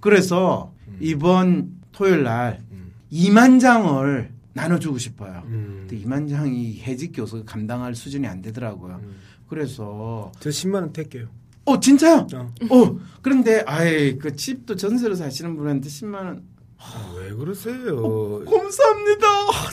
[0.00, 2.60] 그래서 이번 토요일 날
[3.12, 5.42] 2만 장을 나눠주고 싶어요.
[5.44, 9.00] 근데 2만 장이 해직 교수가 감당할 수준이 안 되더라고요.
[9.48, 11.26] 그래서 저 10만 원 택게요.
[11.66, 12.26] 어 진짜요?
[12.34, 12.52] 어.
[12.70, 16.42] 어 그런데 아이 그 집도 전세로 사시는 분한테 10만 원
[16.86, 18.44] 아, 왜 그러세요?
[18.44, 19.26] 감사합니다.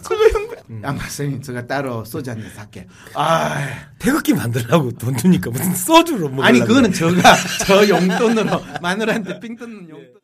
[0.08, 0.30] 제가
[0.70, 2.88] 형, 양 박사님 제가 따로 소주 한잔 살게.
[3.16, 3.68] 아,
[4.00, 7.22] 태극기 만들라고 돈 주니까 무슨 소주로 먹으려고 아니 그거는 제가
[7.68, 10.22] 저 용돈으로 마누라한테 삥 뜯는 용돈.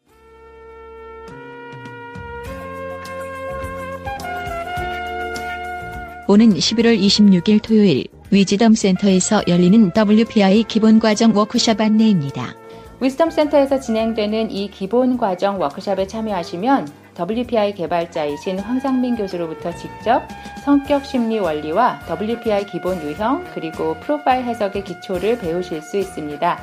[6.30, 12.56] 오는 11월 26일 토요일 위즈덤 센터에서 열리는 WPI 기본과정 워크숍 안내입니다.
[13.00, 20.28] 위스덤 센터에서 진행되는 이 기본 과정 워크숍에 참여하시면 WPI 개발자이신 황상민 교수로부터 직접
[20.66, 26.60] 성격 심리 원리와 WPI 기본 유형 그리고 프로파일 해석의 기초를 배우실 수 있습니다.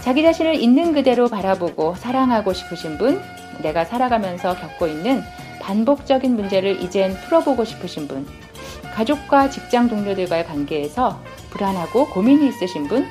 [0.00, 3.20] 자기 자신을 있는 그대로 바라보고 사랑하고 싶으신 분,
[3.62, 5.22] 내가 살아가면서 겪고 있는
[5.60, 8.26] 반복적인 문제를 이젠 풀어보고 싶으신 분,
[8.94, 13.06] 가족과 직장 동료들과의 관계에서 불안하고 고민이 있으신 분,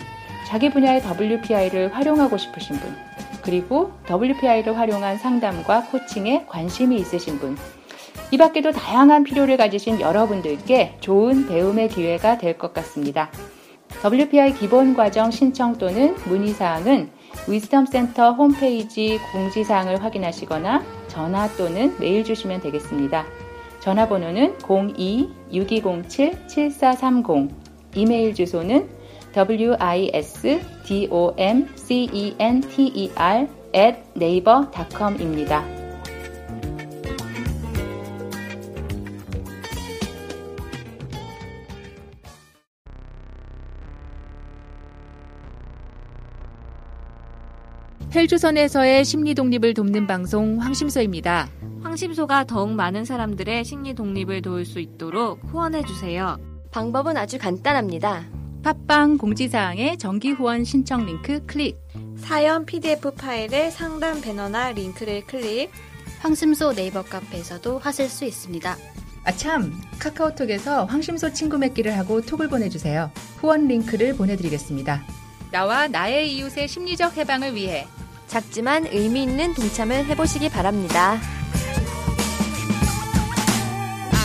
[0.47, 2.95] 자기 분야의 WPI를 활용하고 싶으신 분,
[3.41, 7.57] 그리고 WPI를 활용한 상담과 코칭에 관심이 있으신 분,
[8.31, 13.29] 이 밖에도 다양한 필요를 가지신 여러분들께 좋은 배움의 기회가 될 것 같습니다.
[14.05, 17.11] WPI 기본 과정 신청 또는 문의 사항은
[17.47, 23.25] 위즈덤 센터 홈페이지 공지사항을 확인하시거나 전화 또는 메일 주시면 되겠습니다.
[23.81, 27.49] 전화번호는 02-6207-7430,
[27.95, 28.87] 이메일 주소는
[29.33, 29.77] wisdomcenter
[33.73, 35.80] at naver.com입니다.
[48.13, 51.47] 헬조선에서의 심리 독립을 돕는 방송 황심소입니다.
[51.81, 56.37] 황심소가 더욱 많은 사람들의 심리 독립을 도울 수 있도록 후원해 주세요.
[56.71, 58.25] 방법은 아주 간단합니다.
[58.63, 61.77] 팟빵 공지사항의 정기 후원 신청 링크 클릭.
[62.17, 65.69] 사연 PDF 파일에 상단 배너나 링크를 클릭.
[66.19, 68.75] 황심소 네이버 카페에서도 하실 수 있습니다.
[69.23, 73.09] 아참, 카카오톡에서 황심소 친구 맺기를 하고 톡을 보내주세요.
[73.37, 75.01] 후원 링크를 보내드리겠습니다.
[75.51, 77.87] 나와 나의 이웃의 심리적 해방을 위해
[78.35, 81.19] 작지만 의미 있는 동참을 해보시기 바랍니다.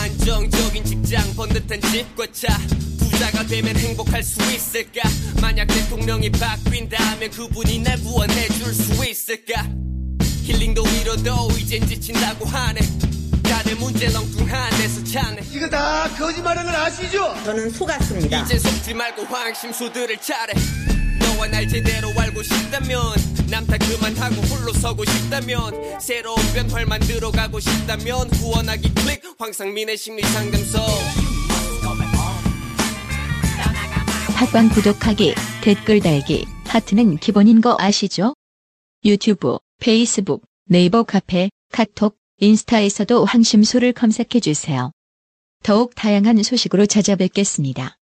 [0.01, 2.47] 안정적인 직장 번듯한 집과 차
[2.99, 5.01] 부자가 되면 행복할 수 있을까
[5.41, 9.63] 만약 대통령이 바뀐다면 그분이 날 구원해 줄 수 있을까
[10.43, 12.79] 힐링도 위로도 이젠 지친다고 하네
[13.43, 17.35] 다들 문제 엉뚱한 데서 찾네 이거 다 거짓말하는 걸 아시죠?
[17.43, 18.41] 저는 속았습니다.
[18.43, 20.53] 이제 속지 말고 황심수들을 차례
[21.37, 22.99] 너와 날 제대로 알고 싶다면
[23.49, 30.79] 남탓 그만하고 홀로 서고 싶다면 새로운 변화를 만들어 가고 싶다면 후원하기 클릭 황상민의 심리상담소
[34.35, 38.33] 팟빵 구독하기, 댓글 달기, 하트는 기본인 거 아시죠?
[39.05, 44.91] 유튜브, 페이스북, 네이버 카페, 카톡, 인스타에서도 황심소를 검색해 주세요.
[45.63, 47.97] 더욱 다양한 소식으로 찾아뵙겠습니다.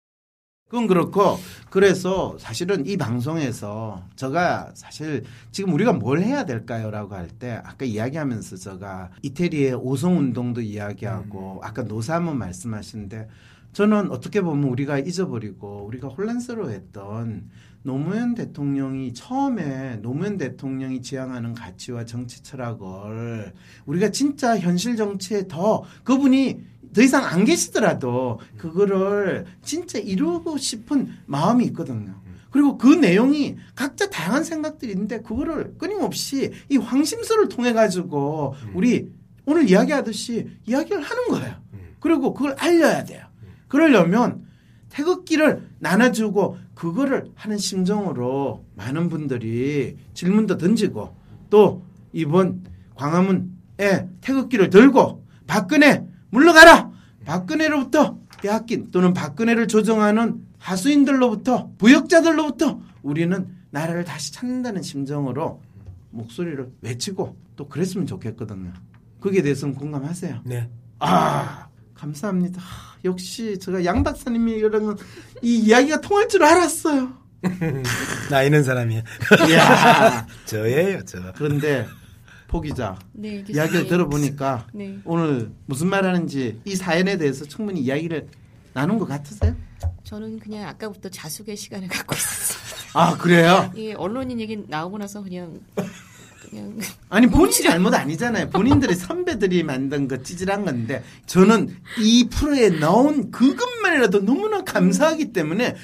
[0.74, 1.38] 그건 그렇고
[1.70, 8.56] 그래서 사실은 이 방송에서 제가 사실 지금 우리가 뭘 해야 될까요라고 할 때 아까 이야기하면서
[8.56, 13.28] 제가 이태리의 오송 운동도 이야기하고 아까 노사모 말씀하시는데
[13.72, 17.50] 저는 어떻게 보면 우리가 잊어버리고 우리가 혼란스러워했던
[17.82, 23.52] 노무현 대통령이 처음에 노무현 대통령이 지향하는 가치와 정치 철학을
[23.87, 31.64] 우리가 진짜 현실 정치에 더 그분이 더 이상 안 계시더라도 그거를 진짜 이루고 싶은 마음이
[31.66, 32.14] 있거든요.
[32.50, 39.11] 그리고 그 내용이 각자 다양한 생각들이 있는데 그거를 끊임없이 이 황심서를 통해 가지고 우리
[39.44, 41.57] 오늘 이야기하듯이 이야기를 하는 거예요.
[41.98, 43.26] 그리고 그걸 알려야 돼요.
[43.66, 44.44] 그러려면
[44.88, 51.16] 태극기를 나눠주고 그거를 하는 심정으로 많은 분들이 질문도 던지고
[51.50, 52.62] 또 이번
[52.94, 56.90] 광화문에 태극기를 들고 박근혜 물러가라!
[57.25, 65.62] 박근혜로부터 빼앗긴 또는 박근혜를 조정하는 하수인들로부터 부역자들로부터 우리는 나라를 다시 찾는다는 심정으로
[66.11, 68.73] 목소리를 외치고 또 그랬으면 좋겠거든요.
[69.20, 70.40] 거기에 대해서는 공감하세요?
[70.44, 70.68] 네.
[70.99, 72.61] 아, 감사합니다.
[72.61, 74.97] 아, 역시 제가 양 박사님이랑
[75.40, 77.12] 이 이야기가 통할 줄 알았어요.
[78.31, 79.03] 나 있는 사람이야.
[79.49, 80.27] 이야.
[80.47, 81.33] 저예요, 저.
[81.37, 81.87] 그런데
[82.54, 83.44] 포기자 네.
[83.48, 84.96] 이야기를 들어보니까 네.
[85.04, 88.28] 오늘 무슨 말 하는지 이 사연에 대해서 충분히 이야기를
[88.72, 89.56] 나눈 것 같으세요?
[90.04, 92.90] 저는 그냥 아까부터 자숙의 시간을 갖고 있었습니다.
[92.94, 93.72] 아 그래요?
[93.76, 95.58] 예, 언론인 얘기 나오고 나서 그냥
[96.48, 98.50] 그냥 아니 본인 잘못 아니잖아요.
[98.50, 105.74] 본인들의 선배들이 만든 거 찌질한 건데 저는 이 프로에 나온 그것만이라도 너무나 감사하기 때문에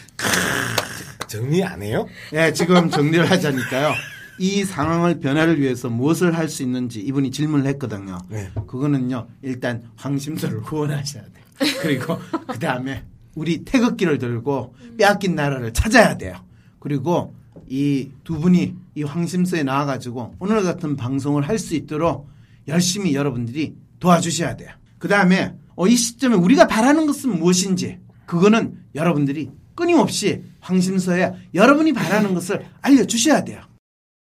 [1.27, 2.07] 정리 안 해요?
[2.33, 3.93] 네, 지금 정리를 하자니까요.
[4.41, 8.19] 이 상황을 변화를 위해서 무엇을 할 수 있는지 이분이 질문을 했거든요.
[8.31, 8.49] 네.
[8.67, 11.45] 그거는요, 일단 황심서를 후원하셔야 돼요.
[11.83, 16.35] 그리고 그 다음에 우리 태극기를 들고 빼앗긴 나라를 찾아야 돼요.
[16.79, 17.35] 그리고
[17.69, 22.29] 이 두 분이 이 황심서에 나와 가지고 오늘 같은 방송을 할 수 있도록
[22.67, 24.71] 열심히 여러분들이 도와주셔야 돼요.
[24.99, 32.33] 그 다음에 어, 이 시점에 우리가 바라는 것은 무엇인지 그거는 여러분들이 끊임없이 황심서에 여러분이 바라는
[32.35, 33.61] 것을 알려주셔야 돼요.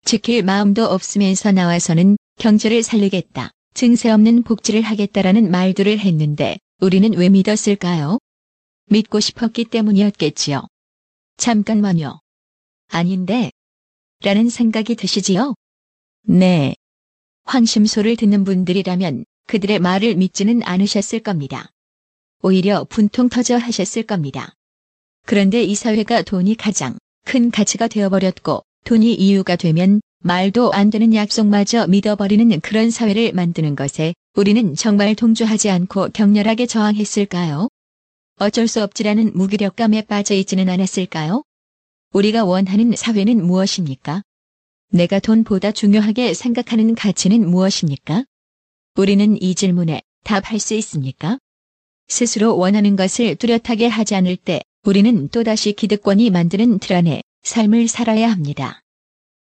[0.09, 8.19] 지킬 마음도 없으면서 나와서는 경제를 살리겠다, 증세 없는 복지를 하겠다라는 말들을 했는데 우리는 왜 믿었을까요?
[8.87, 10.67] 믿고 싶었기 때문이었겠지요.
[11.37, 12.21] 잠깐만요.
[12.89, 13.51] 아닌데?
[14.25, 15.55] 라는 생각이 드시지요?
[16.23, 16.75] 네.
[17.45, 21.69] 황심소를 듣는 분들이라면 그들의 말을 믿지는 않으셨을 겁니다.
[22.41, 24.55] 오히려 분통 터져 하셨을 겁니다.
[25.27, 26.97] 그런데 이 사회가 돈이 가장
[27.27, 34.14] 큰 가치가 되어버렸고 돈이 이유가 되면 말도 안 되는 약속마저 믿어버리는 그런 사회를 만드는 것에
[34.34, 37.68] 우리는 정말 동조하지 않고 격렬하게 저항했을까요?
[38.36, 41.43] 어쩔 수 없지라는 무기력감에 빠져 있지는 않았을까요?
[42.14, 44.22] 우리가 원하는 사회는 무엇입니까?
[44.91, 48.24] 내가 돈보다 중요하게 생각하는 가치는 무엇입니까?
[48.97, 51.36] 우리는 이 질문에 답할 수 있습니까?
[52.07, 58.30] 스스로 원하는 것을 뚜렷하게 하지 않을 때 우리는 또다시 기득권이 만드는 틀 안에 삶을 살아야
[58.30, 58.82] 합니다.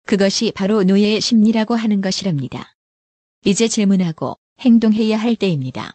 [0.06, 2.76] 그것이 바로 노예의 심리라고 하는 것이랍니다.
[3.46, 5.94] 이제 질문하고 행동해야 할 때입니다.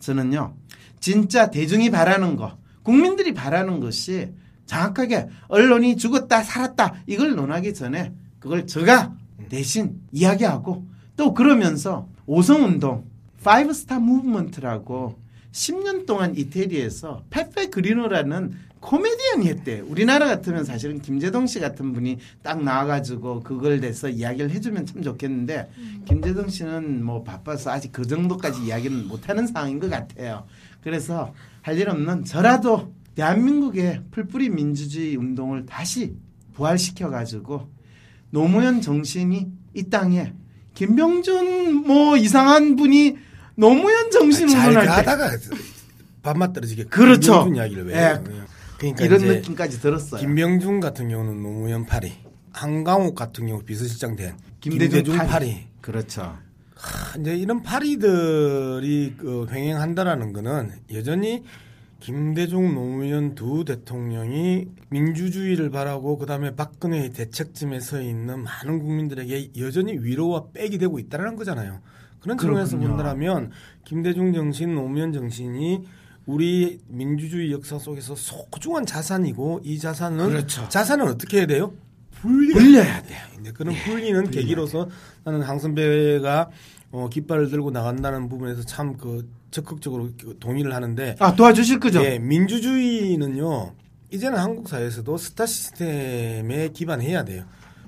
[0.00, 0.56] 저는요,
[1.00, 4.32] 진짜 대중이 바라는 거, 국민들이 바라는 것이
[4.66, 9.16] 정확하게 언론이 죽었다, 살았다, 이걸 논하기 전에 그걸 제가
[9.48, 10.86] 대신 이야기하고
[11.16, 13.08] 또 그러면서 오성운동,
[13.44, 15.20] Five Star Movement라고
[15.52, 19.80] 10년 동안 이태리에서 베페 그릴로라는 코미디언이 했대.
[19.80, 25.68] 우리나라 같으면 사실은 김재동 씨 같은 분이 딱 나와가지고 그걸 대해서 이야기를 해주면 참 좋겠는데
[25.76, 26.04] 음.
[26.06, 30.46] 김재동 씨는 뭐 바빠서 아직 그 정도까지 이야기는 못하는 상황인 것 같아요.
[30.82, 36.14] 그래서 할 일 없는 저라도 대한민국의 풀뿌리 민주주의 운동을 다시
[36.54, 37.68] 부활시켜가지고
[38.30, 40.32] 노무현 정신이 이 땅에
[40.74, 43.16] 김병준 뭐 이상한 분이
[43.56, 45.30] 노무현 정신 잘 가다가
[46.22, 47.50] 밥맛 떨어지게 그렇죠.
[47.52, 48.22] 이야기를 왜 예.
[48.78, 50.20] 그러니까 이런 느낌까지 들었어요.
[50.20, 52.12] 김병준 같은 경우는 노무현 파리,
[52.52, 55.28] 한강욱 같은 경우 비서실장 된 김대중, 김대중 파리.
[55.28, 55.66] 파리.
[55.80, 56.36] 그렇죠.
[56.74, 61.42] 하, 이제 이런 파리들이 그 횡행한다라는 거는 여전히
[62.00, 70.48] 김대중 노무현 두 대통령이 민주주의를 바라고 그다음에 박근혜의 대책점에 서 있는 많은 국민들에게 여전히 위로와
[70.52, 71.80] 백이 되고 있다는 거잖아요.
[72.20, 73.50] 그런 측면에서 본다면
[73.84, 75.86] 김대중 정신, 노무현 정신이
[76.26, 80.68] 우리 민주주의 역사 속에서 소중한 자산이고 이 자산은 그렇죠.
[80.68, 81.72] 자산은 어떻게 해야 돼요?
[82.20, 83.18] 분려야 돼요.
[83.42, 84.88] 네, 그런 예, 분리는 계기로서
[85.24, 86.50] 나는 항선배가
[86.92, 92.02] 어, 깃발을 들고 나간다는 부분에서 참 그 적극적으로 그 동의를 하는데 아 도와주실 거죠?
[92.04, 93.74] 예, 민주주의는요
[94.12, 97.44] 이제는 한국 사회에서도 스타 시스템에 기반해야 돼요.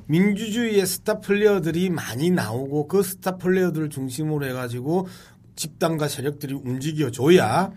[0.06, 5.08] 민주주의의 스타 플레이어들이 많이 나오고 그 스타 플레이어들을 중심으로 해가지고
[5.56, 7.72] 집단과 세력들이 움직여줘야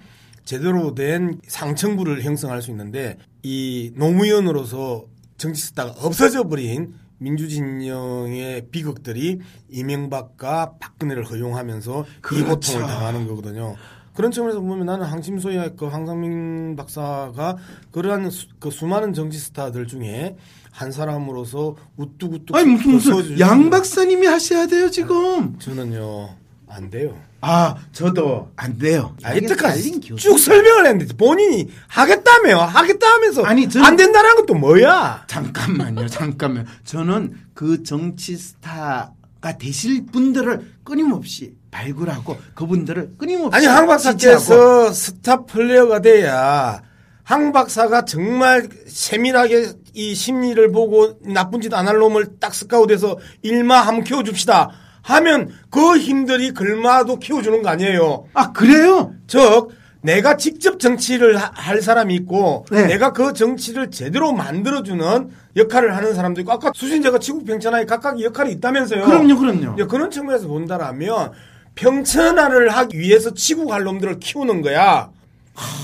[0.45, 5.05] 제대로 된 상층부를 형성할 수 있는데 이 노무현으로서
[5.37, 9.39] 정치 스타가 없어져 버린 민주진영의 비극들이
[9.69, 12.43] 이명박과 박근혜를 허용하면서 그렇죠.
[12.43, 13.75] 이 고통을 당하는 거거든요.
[14.13, 17.57] 그런 측면에서 보면 나는 항심소의 그 황상민 박사가
[17.91, 20.35] 그러한 수, 그 수많은 정치 스타들 중에
[20.71, 26.29] 한 사람으로서 우뚝우뚝 아니 무슨 무슨 양 박사님이 하셔야 돼요 지금 저는요
[26.73, 27.15] 안 돼요.
[27.41, 29.15] 아, 저도 안 돼요.
[29.23, 35.23] 아, 이때까지 쭉 설명을 했는데 본인이 하겠다며, 하겠다 하면서 아니, 저는, 안 된다는 것도 뭐야?
[35.27, 36.67] 잠깐만요, 잠깐만.
[36.85, 46.01] 저는 그 정치 스타가 되실 분들을 끊임없이 발굴하고 그분들을 끊임없이 아니, 황 박사께서 스타 플레이어가
[46.01, 46.81] 돼야
[47.23, 53.79] 황 박사가 정말 세밀하게 이 심리를 보고 나쁜 짓 안 할 놈을 딱 스카우트해서 일마
[53.81, 54.69] 한번 키워줍시다.
[55.03, 58.25] 하면 그 힘들이 글마도 키워주는 거 아니에요.
[58.33, 59.13] 아 그래요?
[59.27, 59.69] 즉
[60.01, 62.87] 내가 직접 정치를 할 사람이 있고 네.
[62.87, 68.51] 내가 그 정치를 제대로 만들어주는 역할을 하는 사람도 있고 아까 수신자가 지구 평천하에 각각 역할이
[68.53, 69.05] 있다면서요.
[69.05, 69.87] 그럼요, 그럼요.
[69.87, 71.31] 그런 측면에서 본다라면
[71.75, 75.09] 평천화를 하기 위해서 지구 갈 놈들을 키우는 거야.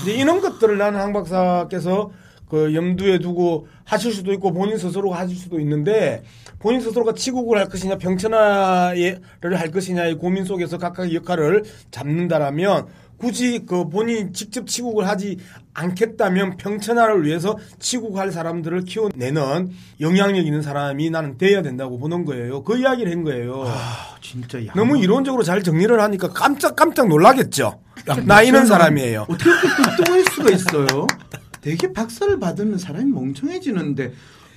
[0.02, 2.10] 이제 이런 것들을 나는 황 박사께서
[2.48, 6.22] 그 염두에 두고 하실 수도 있고 본인 스스로가 하실 수도 있는데
[6.58, 9.20] 본인 스스로가 치국을 할 것이냐 병천화를
[9.54, 12.86] 할 것이냐의 고민 속에서 각각의 역할을 잡는다라면
[13.18, 15.38] 굳이 그 본인이 직접 치국을 하지
[15.74, 19.70] 않겠다면 평천화를 위해서 치국할 사람들을 키워내는
[20.00, 22.62] 영향력 있는 사람이 나는 돼야 된다고 보는 거예요.
[22.62, 23.64] 그 이야기를 한 거예요.
[23.66, 24.74] 아, 진짜 양...
[24.76, 27.80] 너무 이론적으로 잘 정리를 하니까 깜짝 깜짝 놀라겠죠.
[28.24, 29.26] 나 이런 사람이에요.
[29.28, 31.06] 어떻게 그렇게 뚱뚱할 수가 있어요?
[31.68, 34.14] 되게 박사를 받으면 사람이 멍청해지는데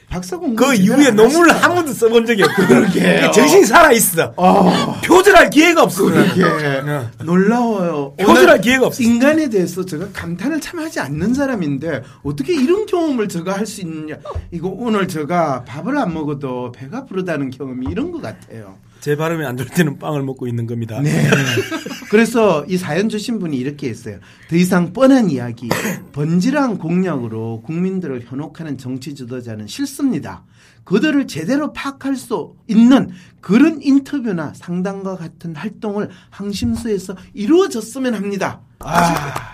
[0.10, 4.34] 박사 공부 그 이후에 논문을 한 번도 써본 적이 없고 그러게 정신이 살아 있어.
[4.38, 5.00] 어.
[5.04, 6.06] 표절할 기회가 없어.
[6.06, 7.10] 그러게 어.
[7.24, 8.14] 놀라워요.
[8.18, 9.04] 표절할 기회가 없어.
[9.04, 14.16] 인간에 대해서 제가 감탄을 참 하지 않는 사람인데 어떻게 이런 경험을 제가 할 수 있느냐.
[14.52, 18.78] 이거 오늘 제가 밥을 안 먹어도 배가 부르다는 경험이 이런 것 같아요.
[19.02, 21.00] 제 발음이 안 좋을 때는 빵을 먹고 있는 겁니다.
[21.02, 21.10] 네.
[22.12, 24.20] 그래서 이 사연 주신 분이 이렇게 했어요.
[24.50, 25.70] 더 이상 뻔한 이야기,
[26.12, 30.44] 번지랑 공약으로 국민들을 현혹하는 정치 지도자는 싫습니다.
[30.84, 38.60] 그들을 제대로 파악할 수 있는 그런 인터뷰나 상담과 같은 활동을 항심소에서 이루어졌으면 합니다.
[38.80, 39.54] 아.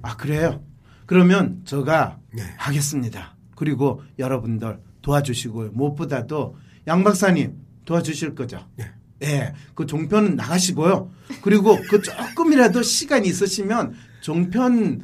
[0.00, 0.62] 아 그래요?
[1.04, 2.42] 그러면 제가 네.
[2.56, 3.36] 하겠습니다.
[3.58, 5.72] 그리고 여러분들 도와주시고요.
[5.72, 6.56] 무엇보다도
[6.86, 8.64] 양 박사님 도와주실 거죠?
[8.76, 8.84] 네.
[9.24, 11.10] 예, 그 종편은 나가시고요.
[11.42, 15.02] 그리고 그 조금이라도 시간이 있으시면 종편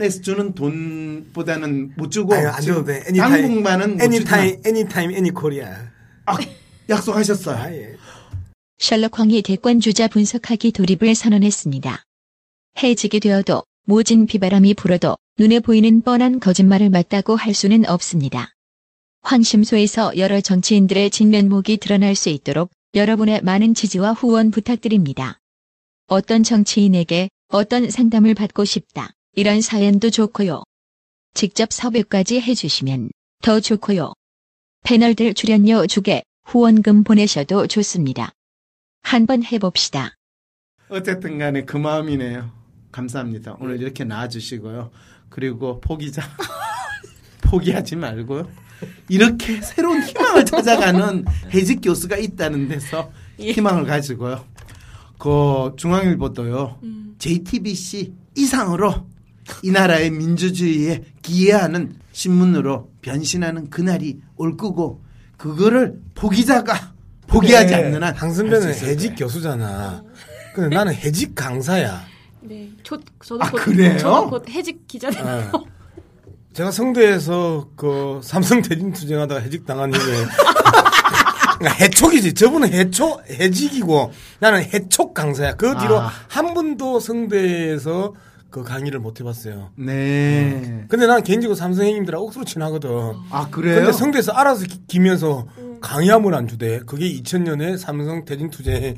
[0.00, 3.04] 에서 주는 돈보다는 못 주고 아유, 안 줘도 돼.
[3.14, 5.74] 한국만은 못 anytime, anytime, any Korea.
[6.24, 6.38] 아,
[6.88, 7.56] 약속하셨어요.
[7.56, 7.96] 아, 예.
[8.78, 12.04] 셜록 황이 대권 주자 분석하기 돌입을 선언했습니다.
[12.82, 18.50] 해직이 되어도 모진 비바람이 불어도 눈에 보이는 뻔한 거짓말을 맞다고 할 수는 없습니다.
[19.22, 25.38] 황심소에서 여러 정치인들의 진면목이 드러날 수 있도록 여러분의 많은 지지와 후원 부탁드립니다.
[26.06, 29.12] 어떤 정치인에게 어떤 상담을 받고 싶다.
[29.34, 30.64] 이런 사연도 좋고요.
[31.32, 33.10] 직접 섭외까지 해주시면
[33.40, 34.12] 더 좋고요.
[34.84, 38.32] 패널들 출연료 주게 후원금 보내셔도 좋습니다.
[39.00, 40.14] 한번 해봅시다.
[40.90, 42.50] 어쨌든 간에 그 마음이네요.
[42.90, 43.56] 감사합니다.
[43.60, 44.90] 오늘 이렇게 나와주시고요.
[45.32, 46.22] 그리고 포기자.
[47.40, 48.48] 포기하지 말고요.
[49.08, 51.24] 이렇게 새로운 희망을 찾아가는
[51.54, 54.44] 해직 교수가 있다는 데서 희망을 가지고요.
[55.18, 56.78] 그 중앙일보도요.
[57.18, 59.06] JTBC 이상으로
[59.62, 65.02] 이 나라의 민주주의에 기여하는 신문으로 변신하는 그날이 올 거고
[65.36, 66.92] 그거를 포기자가
[67.26, 68.14] 포기하지 않는 한
[68.70, 69.16] 있을 해직 거예요.
[69.18, 70.04] 교수잖아.
[70.54, 72.11] 근데 나는 해직 강사야.
[72.42, 73.98] 네, 저, 저도 아, 곧, 그래요?
[73.98, 75.50] 저도 곧 해직 기자네요.
[75.52, 75.64] 어.
[76.52, 80.16] 제가 성대에서 그 삼성 대진 투쟁하다가 해직 당한 이후에
[81.58, 82.34] 그러니까 해촉이지.
[82.34, 85.54] 저분은 해촉 해직이고 나는 해촉 강사야.
[85.54, 86.10] 그 뒤로 아.
[86.28, 88.14] 한 번도 성대에서
[88.50, 89.70] 그 강의를 못 해봤어요.
[89.76, 90.84] 네.
[90.88, 92.90] 근데 난 개인적으로 삼성 형님들하고 억수로 친하거든.
[93.30, 93.76] 아, 그래요?
[93.76, 95.46] 근데 성대에서 알아서 기- 기면서
[95.80, 96.80] 강의함을 안 주대.
[96.80, 98.96] 그게 2000년에 삼성 대진 투쟁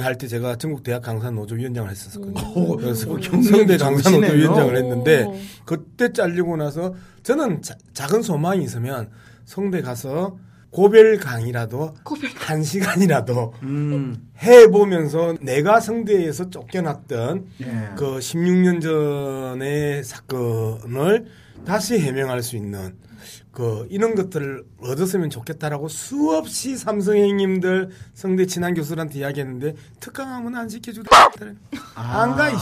[0.00, 2.76] 할 때 제가 전국 대학 강사 노조 위원장을 했었거든요.
[2.76, 4.32] 그래서 경력이 성대 강사 노조.
[4.32, 5.36] 위원장을 했는데 오.
[5.64, 9.10] 그때 잘리고 나서 저는 자- 작은 소망이 있으면
[9.44, 10.36] 성대 가서
[10.70, 11.94] 고별 강의라도
[12.34, 14.28] 한 시간이라도 음.
[14.42, 17.88] 해보면서 내가 성대에서 쫓겨났던 예.
[17.96, 21.26] 그 16년 전의 사건을
[21.64, 22.96] 다시 해명할 수 있는
[23.50, 31.30] 그 이런 것들을 얻었으면 좋겠다라고 수없이 삼성 형님들 성대 친한 교수들한테 이야기했는데 특강하면 안 시켜주다.
[31.94, 32.56] 안 가, 이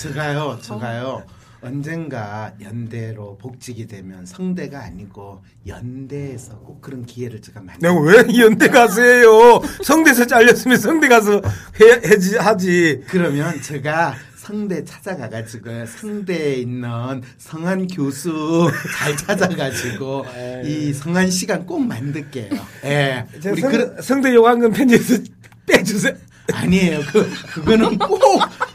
[0.00, 1.24] 제가요, 제가요.
[1.62, 8.68] 언젠가 연대로 복직이 되면 성대가 아니고 연대에서 꼭 그런 기회를 제가 많이 내가 왜 연대
[8.68, 9.60] 가수예요?
[9.84, 11.42] 성대에서 잘렸으면 성대 가서
[11.80, 13.04] 해, 해지, 하지.
[13.08, 14.14] 그러면 제가
[14.50, 20.24] 성대 찾아가가지고 성대에 있는 성한 교수 잘 찾아가지고
[20.64, 22.50] 이 성한 시간 꼭 만들게요.
[22.84, 23.26] 예.
[23.40, 25.22] 저 우리 성, 그 성대 요강금 편지에서
[25.66, 26.14] 빼주세요.
[26.52, 26.98] 아니에요.
[27.12, 28.20] 그 그거는 꼭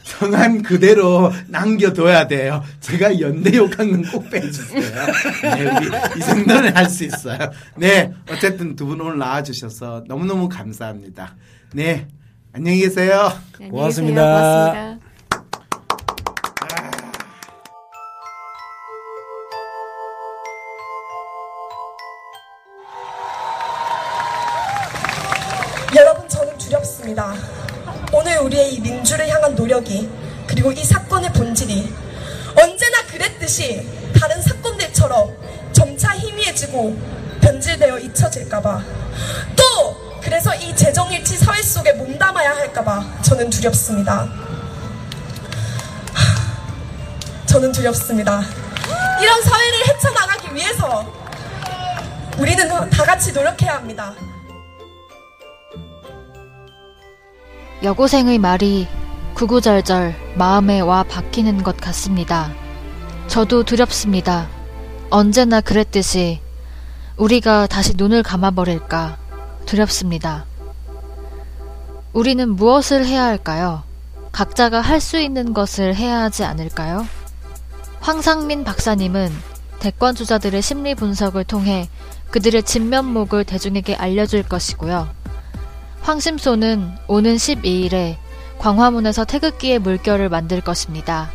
[0.06, 2.64] 성한 그대로 남겨둬야 돼요.
[2.80, 4.82] 제가 연대 욕한 건 꼭 빼주세요.
[5.42, 7.52] 네, 우리 이 정도는 할 수 있어요.
[7.76, 11.36] 네, 어쨌든 두 분 오늘 나와주셔서 너무너무 감사합니다.
[11.74, 12.08] 네,
[12.54, 13.30] 안녕히 계세요.
[13.60, 14.22] 네, 고맙습니다.
[14.24, 15.05] 고맙습니다.
[36.76, 36.96] 희미해지고
[37.42, 38.84] 변질되어 잊혀질까봐
[39.56, 44.28] 또 그래서 이 재정일치 사회 속에 몸담아야 할까봐 저는 두렵습니다.
[47.46, 48.42] 저는 두렵습니다.
[49.22, 51.14] 이런 사회를 헤쳐나가기 위해서
[52.38, 54.14] 우리는 다 같이 노력해야 합니다.
[57.84, 58.88] 여고생의 말이
[59.36, 62.52] 구구절절 마음에 와 박히는 것 같습니다.
[63.28, 64.50] 저도 두렵습니다.
[65.10, 66.42] 언제나 그랬듯이
[67.18, 69.18] 우리가 다시 눈을 감아버릴까
[69.66, 70.46] 두렵습니다.
[72.14, 73.84] 우리는 무엇을 해야 할까요?
[74.32, 77.08] 각자가 할 수 있는 것을 해야 하지 않을까요?
[78.02, 79.32] 황상민 박사님은
[79.80, 81.90] 대권 주자들의 심리 분석을 통해
[82.32, 85.08] 그들의 진면목을 대중에게 알려줄 것이고요.
[86.02, 88.18] 황심소는 오는 12일에
[88.60, 91.32] 광화문에서 태극기의 물결을 만들 것입니다.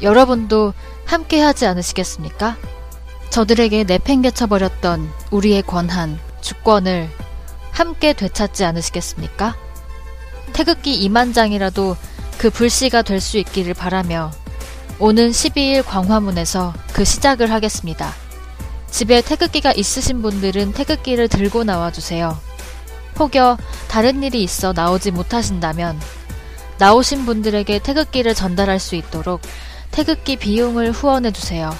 [0.00, 2.56] 여러분도 함께 하지 않으시겠습니까?
[3.32, 7.08] 저들에게 내팽개쳐 버렸던 우리의 권한, 주권을
[7.70, 9.56] 함께 되찾지 않으시겠습니까?
[10.52, 11.96] 태극기 2만 장이라도
[12.36, 14.30] 그 불씨가 될 수 있기를 바라며
[14.98, 18.12] 오는 12일 광화문에서 그 시작을 하겠습니다.
[18.90, 22.38] 집에 태극기가 있으신 분들은 태극기를 들고 나와주세요.
[23.18, 23.56] 혹여
[23.88, 25.98] 다른 일이 있어 나오지 못하신다면
[26.76, 29.40] 나오신 분들에게 태극기를 전달할 수 있도록
[29.90, 31.74] 태극기 비용을 후원해 주세요.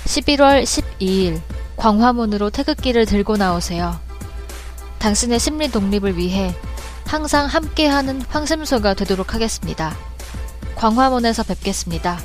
[0.05, 1.41] 11월 12일
[1.77, 3.99] 광화문으로 태극기를 들고 나오세요.
[4.99, 6.55] 당신의 심리 독립을 위해
[7.09, 9.97] 항상 함께하는 황심소가 되도록 하겠습니다.
[10.75, 12.19] 광화문에서 뵙겠습니다.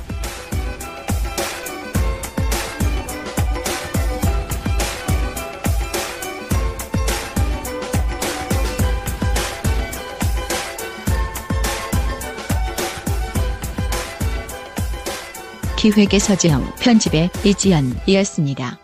[15.78, 18.83] 기획의 서지영, 편집의 이지연이었습니다.